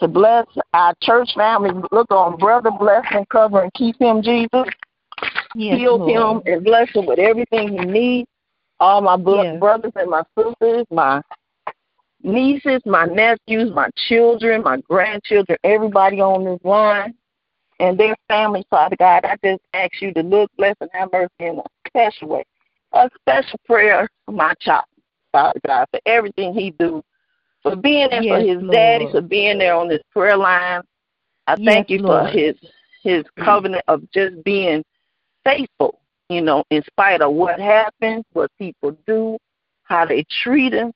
[0.00, 1.70] to bless our church family.
[1.92, 4.66] Look on brother, bless and cover and keep him, Jesus.
[5.54, 6.44] Yes, Heal Lord.
[6.46, 8.28] him and bless him with everything he needs.
[8.78, 9.58] All my Yes.
[9.58, 11.22] brothers and my sisters, my
[12.22, 17.14] nieces, my nephews, my children, my grandchildren, everybody on this line
[17.80, 19.24] and their families, Father God.
[19.24, 22.44] I just ask you to look, bless, and have mercy in a special way.
[22.92, 24.84] A special prayer for my child,
[25.32, 27.02] Father God, for everything he do,
[27.66, 28.72] for being there Yes, for his Lord.
[28.72, 30.82] daddy, for being there on this prayer line.
[31.46, 32.26] I Yes, thank you Lord.
[32.26, 32.54] for his
[33.02, 34.84] his covenant of just being
[35.44, 39.36] faithful, you know, in spite of what happens, what people do,
[39.84, 40.92] how they treat him.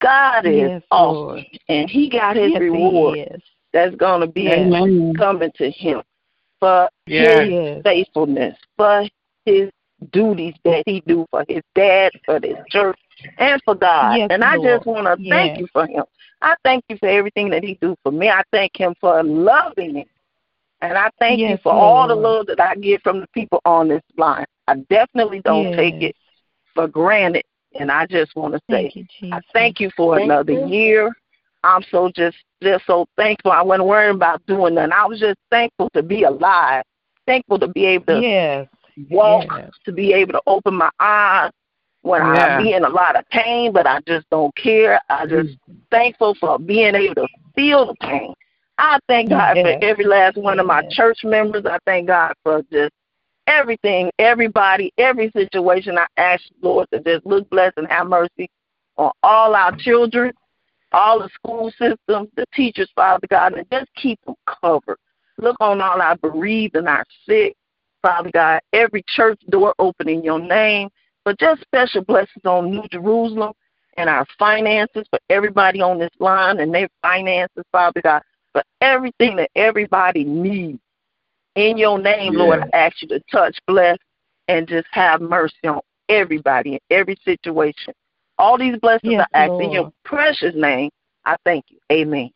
[0.00, 1.44] God is Yes, awesome, Lord.
[1.68, 3.42] and he got his Yes, reward
[3.72, 5.14] that's going to be Amen.
[5.16, 6.02] coming to him
[6.60, 7.40] for Yeah.
[7.40, 7.82] his Yes.
[7.82, 9.04] faithfulness, for
[9.44, 9.70] his
[10.12, 12.98] duties that he do for his dad, for his church,
[13.38, 14.16] and for God.
[14.18, 14.80] Yes, and I Lord.
[14.80, 16.04] just want to thank you for him.
[16.42, 18.28] I thank you for everything that he do for me.
[18.28, 20.06] I thank him for loving me.
[20.80, 23.60] And I thank you Yes, for all the love that I get from the people
[23.64, 24.44] on this line.
[24.68, 25.76] I definitely don't Yes.
[25.76, 26.16] take it
[26.74, 27.44] for granted.
[27.78, 30.66] And I just want to say Thank you, I thank you for Thank another you.
[30.66, 31.12] year.
[31.64, 33.52] I'm so just just so thankful.
[33.52, 34.92] I wasn't worrying about doing nothing.
[34.92, 36.82] I was just thankful to be alive,
[37.26, 38.68] thankful to be able to Yes.
[39.10, 39.70] Walk, Yes.
[39.84, 41.50] to be able to open my eyes
[42.02, 42.58] when Yeah.
[42.58, 45.00] I be in a lot of pain, but I just don't care.
[45.08, 45.30] I mm.
[45.30, 45.58] just
[45.90, 48.34] thankful for being able to feel the pain.
[48.78, 49.64] I thank God Yes.
[49.64, 51.64] for every last one of my church members.
[51.64, 52.92] I thank God for just
[53.46, 55.98] everything, everybody, every situation.
[55.98, 58.50] I ask Lord to just look, bless, and have mercy
[58.96, 60.32] on all our children,
[60.92, 64.98] all the school systems, the teachers, Father God, and just keep them covered.
[65.38, 67.56] Look on all our bereaved and our sick,
[68.04, 68.60] Father God.
[68.74, 70.90] Every church door open in your name,
[71.24, 73.54] but just special blessings on New Jerusalem
[73.96, 78.20] and our finances for everybody on this line and their finances, Father God,
[78.52, 80.78] for everything that everybody needs.
[81.54, 83.96] In your name, Lord, I ask you to touch, bless,
[84.48, 85.80] and just have mercy on
[86.10, 87.94] everybody in every situation.
[88.38, 90.90] All these blessings Yes, I ask in your precious name.
[91.24, 91.78] I thank you.
[91.90, 92.30] Amen.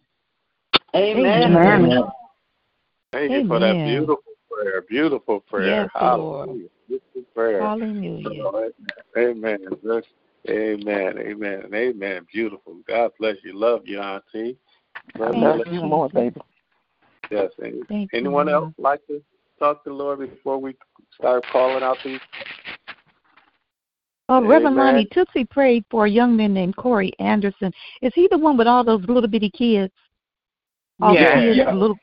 [0.95, 1.53] Amen.
[1.53, 2.03] Amen.
[3.12, 4.28] Thank you for that beautiful
[4.59, 4.83] prayer.
[4.89, 5.83] Beautiful prayer.
[5.83, 6.69] Yes, Hallelujah.
[6.89, 7.61] Beautiful prayer.
[7.61, 8.43] Hallelujah.
[8.43, 8.73] Lord.
[9.17, 9.59] Amen.
[9.83, 10.05] Bless-
[10.49, 11.19] Amen.
[11.19, 11.71] Amen.
[11.75, 12.27] Amen.
[12.33, 12.77] Beautiful.
[12.87, 13.59] God bless you.
[13.59, 14.57] Love you, Auntie.
[15.19, 15.73] Love I Thank you.
[15.73, 16.41] you, you more, baby.
[17.31, 17.51] Yes.
[17.89, 18.65] Thank Anyone Lord.
[18.65, 19.23] else like to
[19.59, 20.77] talk to the Lord before we
[21.19, 22.21] start calling out these?
[24.31, 27.73] Uh, Reverend Lonnie Tootsie prayed for a young man named Corey Anderson.
[28.03, 29.93] Is he the one with all those little bitty kids?
[31.01, 31.35] All Yeah.
[31.35, 31.73] the kids, Yeah.
[31.73, 31.97] little.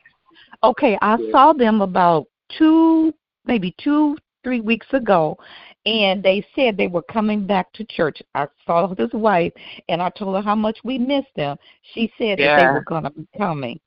[0.62, 1.30] Okay, I Yeah.
[1.30, 2.26] saw them about
[2.58, 3.12] two,
[3.44, 5.36] maybe two, three weeks ago,
[5.86, 8.20] and they said they were coming back to church.
[8.34, 9.52] I saw his wife,
[9.88, 11.56] and I told her how much we missed them.
[11.94, 13.80] She said that they were going to be coming.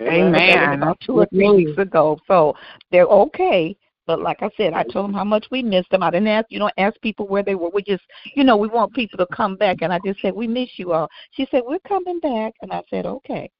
[0.00, 0.32] Amen.
[0.32, 2.18] But that about two or three weeks ago.
[2.26, 2.54] So
[2.90, 3.76] they're okay.
[4.06, 6.02] But like I said, I told them how much we missed them.
[6.02, 7.70] I didn't ask, you know, ask people where they were.
[7.70, 9.78] We just, you know, we want people to come back.
[9.82, 11.08] And I just said, we miss you all.
[11.32, 12.54] She said, we're coming back.
[12.62, 13.50] And I said, okay.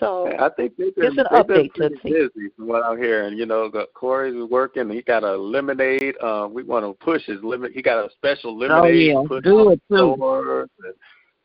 [0.00, 2.10] So I think they've been, an they've been update, pretty Tootsie.
[2.10, 3.36] busy from what I'm hearing.
[3.36, 4.88] You know, got- Corey's working.
[4.90, 6.14] He got a lemonade.
[6.22, 7.72] Um, we want to push his limit.
[7.72, 9.40] He got a special lemonade Oh, yeah.
[9.40, 10.66] Do it, too.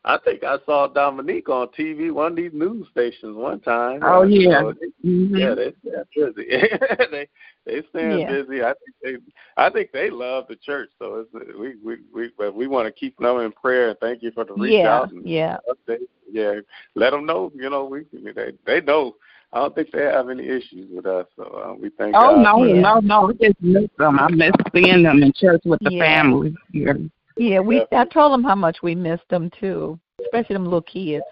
[0.08, 4.00] I think I saw Dominique on TV, one of these news stations, one time.
[4.04, 4.60] Oh, yeah.
[4.60, 5.38] so they- Mhm.
[5.38, 6.46] Yeah, they they're busy.
[7.10, 7.28] they
[7.66, 8.28] they staying Yeah.
[8.28, 8.62] busy.
[8.62, 9.16] I think they
[9.56, 10.90] I think they love the church.
[11.00, 13.88] So it's we we we but we want to keep them in prayer.
[13.90, 15.58] and Thank you for the reach yeah, out and yeah.
[15.68, 16.06] update.
[16.30, 16.60] Yeah,
[16.94, 17.50] let them know.
[17.54, 19.16] You know, we they they know.
[19.52, 21.26] I don't think they have any issues with us.
[21.36, 22.42] So uh, we thank Oh God.
[22.42, 23.30] no, no, no!
[23.30, 24.18] I just miss them.
[24.20, 26.04] I miss seeing them in church with the Yeah.
[26.04, 26.54] family.
[26.72, 26.92] Yeah.
[27.36, 27.84] Yeah, we.
[27.92, 31.24] I told them how much we missed them too, especially them little kids.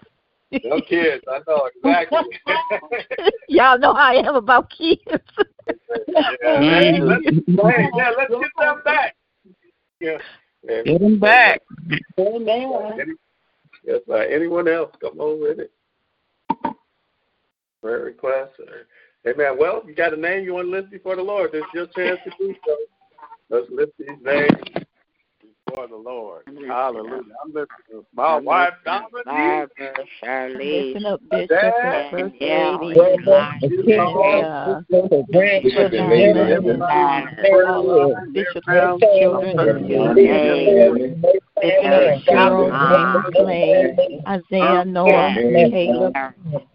[0.63, 2.19] No kids, I know exactly.
[3.49, 5.01] Y'all know how I am about kids.
[6.07, 9.17] yeah, man, let's, hey, yeah, let's get them back.
[10.01, 10.19] Yeah.
[10.63, 10.83] yeah.
[10.83, 11.61] Get them back.
[12.19, 12.73] Amen.
[13.01, 13.13] Any,
[13.85, 15.73] yes, uh, anyone else come on with it?
[17.83, 18.87] Prayer request or
[19.27, 19.57] Amen.
[19.59, 21.53] Well, you got a name you want to lift before the Lord.
[21.53, 22.77] This is your chance to do so.
[23.49, 24.84] Let's lift these names
[25.75, 26.43] before the Lord.
[26.69, 27.23] Hallelujah.
[27.45, 29.25] I'm lifting my wife, Dominique.
[29.25, 31.75] Barbara, Charlize, Listen up, Bishop, Dad.
[31.75, 32.77] and First Yeah.
[32.81, 33.01] Lady,
[33.87, 34.77] Yeah.
[34.77, 34.87] and
[35.63, 35.93] Bishop.
[35.93, 37.67] And Lady Lady Evans, Evans.
[37.67, 46.15] all of Bishop's children, and James, Bishop Cheryl, James Clay, Isaiah, Noah, Caleb,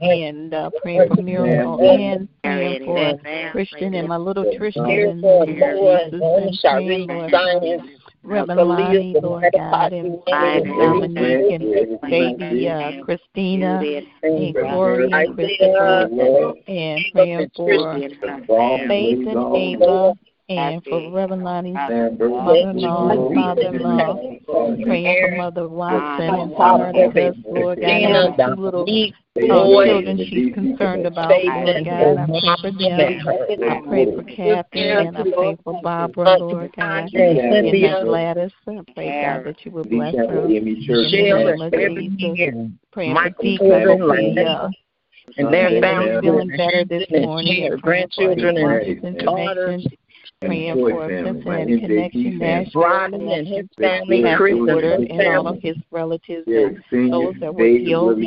[0.02, 3.20] and uh, praying for Miracle, and praying for
[3.52, 12.02] Christian and my little Tristan, and Jesus, and praying, Lord, Lord God, and Dominique, and
[12.02, 13.82] baby uh, Christina,
[14.24, 16.10] and Corey, and Christopher,
[16.68, 18.02] and praying for
[18.88, 20.14] Faith and Ava,
[20.50, 24.20] and for Reverend Lonnie's Stand for mother-in-law and father-in-law,
[24.84, 30.54] praying for Mother Watson and Sardis, Lord God, and the two little uh, children she's
[30.54, 32.18] concerned about, Lord God.
[32.18, 33.28] I pray for them.
[33.62, 38.52] I pray for Catherine and I pray for Barbara, Lord God, and Miss Gladys.
[38.68, 40.46] I pray, God, that you would bless her.
[40.48, 42.56] In the name of Jesus.
[42.92, 44.70] Praying for Deacon, yeah
[45.38, 47.72] and their Praying that family he's feeling better this morning.
[47.72, 49.88] her Praying for grandchildren his and daughters.
[50.42, 55.76] Praying for Cincinnati Connection, Nashville and his family, Chris Woodard, and and all of his
[55.92, 56.82] relatives and
[57.12, 58.18] those that were killed.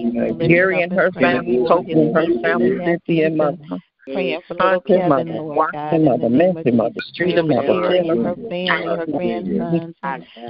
[0.46, 3.56] Gary and her family, for and her family, and Cynthia and mother.
[4.04, 7.38] Praying for little Kevin, mother, Lord God, in mother, the name Nancy of mother, Jesus.
[7.38, 9.94] And her family, her grandsons,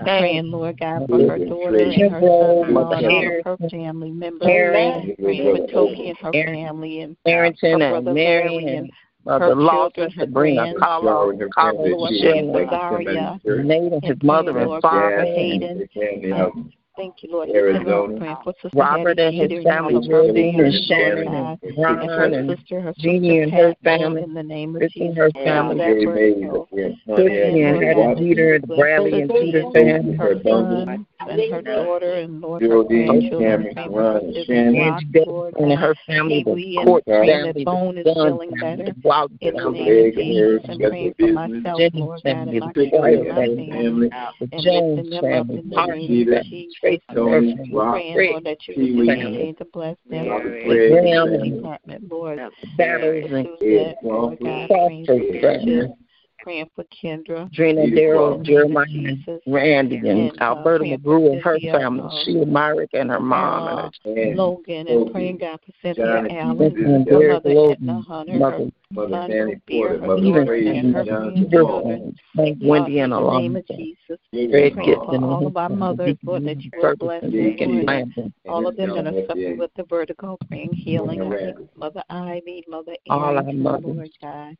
[0.02, 4.48] praying, Lord God, for her daughter and her son-in-law and all of her family members.
[4.48, 8.90] Praying for Toki and her family and her brother and Mary and
[9.26, 10.74] Uh, and her Lawson, children, her Sabrina.
[10.78, 15.16] Carlo, Carlo, Lord, Shelley, praying for Zaria Nate and his mother and Lord, praying for
[15.16, 16.72] father, Hayden.
[16.96, 17.48] Thank you, Lord.
[17.48, 18.18] Arizona.
[18.18, 22.18] Praying for Sister Robert and his and family, of Geraldine and Shannon and and her
[22.20, 25.30] Ron and sister, her Jeannie and her family, in the name of Chrissy and her
[25.30, 26.68] family, for that Gary Mays, vertical.
[27.14, 32.62] Chrissy and Peter, the Bradley and Peter family, her son and her daughter and Lord
[32.62, 34.74] her Geraldine, grandchildren, Cameron, Ron, and sister Shannon.
[34.74, 39.30] Rock, Angie and her family, the Court praying family, Bone is feeling better the Block
[39.40, 42.72] in the name of Jesus, and Special praying for myself, Jennings Lord God, and my
[42.74, 44.08] the and Family, family, family,
[44.40, 46.78] the and Jones lifting them up family, in the name Peter, of Jesus.
[46.80, 50.28] Tracy, Tony, family, Praying, Rick, Lord, that you Pee would continue to bless them.
[50.28, 50.50] Dr.
[50.50, 52.40] The Graham department, Lord,
[52.76, 55.98] Battles and Suzette, Lord God, praying for Crawford family, Bishop,
[56.42, 59.40] praying for Kendra, Drina, Peter Daryl, Jeremiah, in the name and Jesus.
[59.46, 63.10] Randy, and And, uh, Alberta praying McGrew and her Cynthia, family, uh, Sheila Myrick and
[63.10, 66.38] her mom, and uh, her and Logan, Toby, and praying God for Cynthia John and
[66.38, 69.98] Allen, and her Derek mother Edna Logan, Hunter, her Mother Mother son Fanny Sophia, Porter,
[70.00, 73.16] her Mother Stephen daughter, Frazier, and her Johnson Stephen, Thank Uh, Wendy in and the
[73.16, 74.18] name of Alonzo, Jesus.
[74.32, 77.58] William Greg Praying for Gibson all of our mothers, Lord, that you will Ferguson, bless
[77.58, 81.20] them, and all of them that are suffering with the vertigo, praying healing.
[81.20, 83.84] I Warren think Rabbit, Mother Ivy, Mother all our Arrington, mothers.
[83.84, 84.56] Lord God.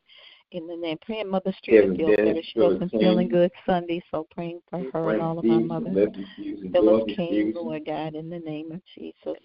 [0.53, 2.41] In the name, praying Mother Streeter Kevin feels better.
[2.43, 5.95] She wasn't Phyllis feeling good Sunday, so praying for her and all of our mothers.
[5.95, 9.41] Leslie Stevenson, Phyllis King, Lord God, in the name of Jesus.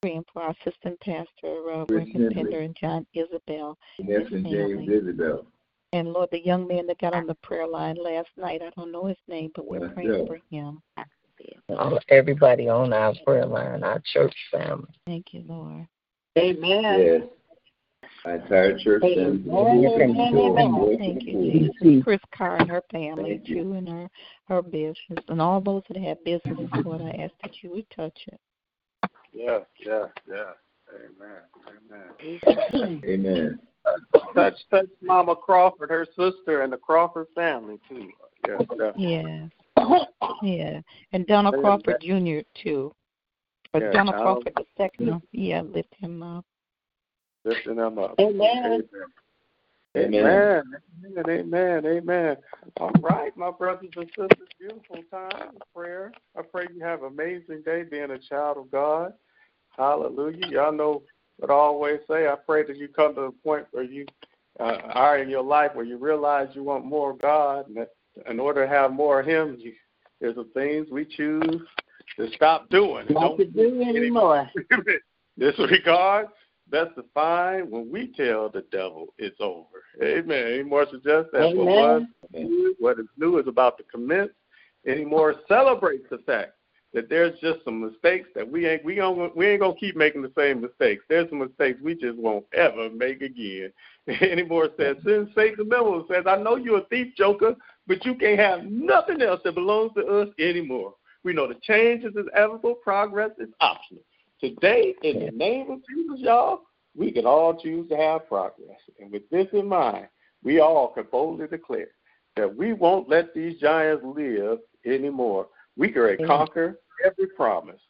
[0.00, 4.88] Praying for our assistant pastor, uh, Chris Pender and John Isabel, Vanessa and James.
[4.88, 5.46] Isabel,
[5.92, 8.92] And Lord, the young man that got on the prayer line last night, I don't
[8.92, 10.80] know his name, but we're praying for him.
[11.76, 14.94] all, everybody on our prayer line, our church family.
[15.06, 15.88] Thank you, Lord.
[16.36, 17.22] Yes.
[18.24, 19.42] My entire church family.
[20.98, 22.04] Thank you, Jesus.
[22.04, 23.62] Chris Carr and her family Thank you.
[23.62, 24.10] too, and her
[24.44, 26.68] her business, and all those that have businesses.
[26.84, 28.40] Lord, I ask that you would touch it.
[29.32, 30.52] Yeah, yeah, yeah.
[30.92, 31.40] Amen.
[32.44, 33.02] Amen.
[33.04, 33.58] Amen.
[34.34, 38.10] Touch, touch Mama Crawford, her sister, and the Crawford family too.
[38.46, 39.14] Yes, definitely.
[39.14, 39.46] Yeah,
[40.42, 40.80] yeah,
[41.12, 42.02] and Donald Crawford.
[42.02, 42.40] Jr.
[42.62, 42.92] too.
[43.72, 44.44] But Yeah, Donald Donald.
[44.44, 46.44] Crawford the second, yeah, lift him up.
[47.44, 48.14] Lifting them up.
[48.20, 48.82] Amen.
[49.96, 50.24] Amen.
[50.24, 50.62] Amen.
[51.04, 51.24] Amen.
[51.28, 51.86] Amen.
[51.86, 52.36] Amen.
[52.76, 56.12] All right, my brothers and sisters, beautiful time of prayer.
[56.36, 59.14] I pray you have an amazing day being a child of God.
[59.76, 60.46] Hallelujah.
[60.48, 61.02] Y'all know
[61.38, 62.28] what I always say.
[62.28, 64.06] I pray that you come to a point where you
[64.60, 67.90] uh, are in your life where you realize you want more of God, and that
[68.28, 69.72] in order to have more of Him, you,
[70.20, 71.62] there's some things we choose
[72.16, 73.06] to stop doing.
[73.10, 74.50] Not to do anymore.
[75.38, 76.26] disregard.
[76.70, 79.66] That's the fine when we tell the devil it's over.
[80.02, 80.52] Amen.
[80.54, 82.02] Any more suggest that what was
[82.78, 84.30] what is new is about to commence.
[84.86, 86.52] Any more celebrates the fact
[86.92, 90.22] that there's just some mistakes that we ain't we don't we ain't gonna keep making
[90.22, 91.04] the same mistakes.
[91.08, 93.72] There's some mistakes we just won't ever make again.
[94.20, 97.54] Any more says since Satan Memo says, I know you're a thief, Joker,
[97.86, 100.94] but you can't have nothing else that belongs to us anymore.
[101.22, 104.02] We know the change is inevitable, progress is optional.
[104.40, 106.62] Today, in the name of Jesus, y'all,
[106.96, 108.78] we can all choose to have progress.
[108.98, 110.08] And with this in mind,
[110.42, 111.88] we all can boldly declare
[112.36, 115.48] that we won't let these giants live anymore.
[115.76, 117.80] We can conquer every promise,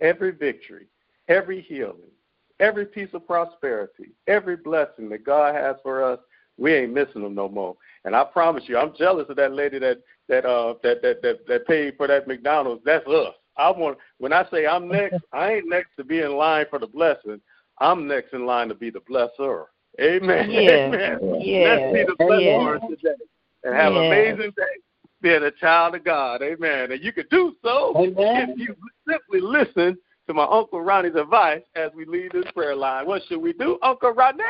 [0.00, 0.86] every victory,
[1.28, 2.10] every healing,
[2.58, 6.18] every piece of prosperity, every blessing that God has for us.
[6.58, 7.76] We ain't missing them no more.
[8.04, 11.46] And I promise you, I'm jealous of that lady that that uh that that that,
[11.46, 12.82] that paid for that McDonald's.
[12.84, 13.34] That's us.
[13.56, 16.78] I want when I say I'm next, I ain't next to be in line for
[16.78, 17.40] the blessing.
[17.78, 19.64] I'm next in line to be the blesser.
[20.00, 20.50] Amen.
[20.50, 20.60] Yeah.
[20.70, 21.40] Amen.
[21.40, 21.68] Yeah.
[21.68, 22.88] Let's be the blesser Yeah.
[22.88, 23.24] today
[23.64, 24.80] and have an amazing day
[25.20, 26.42] being a child of God.
[26.42, 26.92] Amen.
[26.92, 28.50] And you can do so Amen.
[28.50, 28.74] if you
[29.08, 33.06] simply listen to my Uncle Ronnie's advice as we lead this prayer line.
[33.06, 34.44] What should we do, Uncle Ronnie?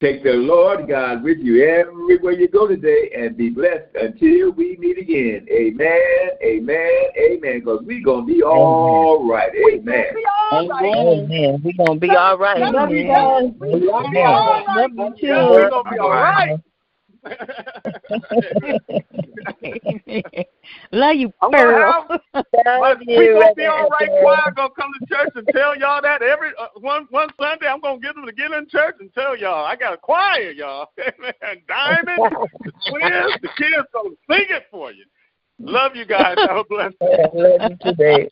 [0.00, 4.76] Take the Lord God with you everywhere you go today and be blessed until we
[4.76, 5.44] meet again.
[5.50, 7.58] Amen, amen, amen.
[7.58, 9.50] Because we're going to be all right.
[9.72, 10.04] Amen.
[10.52, 11.60] Amen.
[11.64, 12.60] We're going to be all right.
[12.60, 13.50] Love you guys.
[13.60, 14.64] Amen.
[14.76, 15.34] Love you too.
[15.50, 16.60] We're going to be all right.
[20.92, 22.06] Love you, I'm Pearl.
[22.08, 22.20] gonna
[22.64, 24.10] have, but we gonna be all right.
[24.20, 27.66] Choir gonna come to church and tell y'all that every uh, one one Sunday.
[27.66, 30.50] I'm gonna get them to get in church and tell y'all I got a choir,
[30.50, 30.88] y'all.
[31.68, 32.30] Diamond,
[32.64, 35.04] the twins, the kids gonna sing it for you.
[35.60, 36.36] Love you guys.
[36.48, 37.26] Have a blessed day.
[37.34, 38.28] Love you today.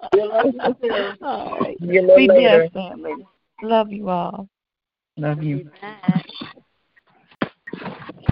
[1.23, 1.77] All right.
[1.79, 2.69] See you Be later.
[2.71, 3.15] blessed, family.
[3.63, 4.49] Love you all.
[5.17, 5.71] Love you.
[5.81, 6.23] Bye.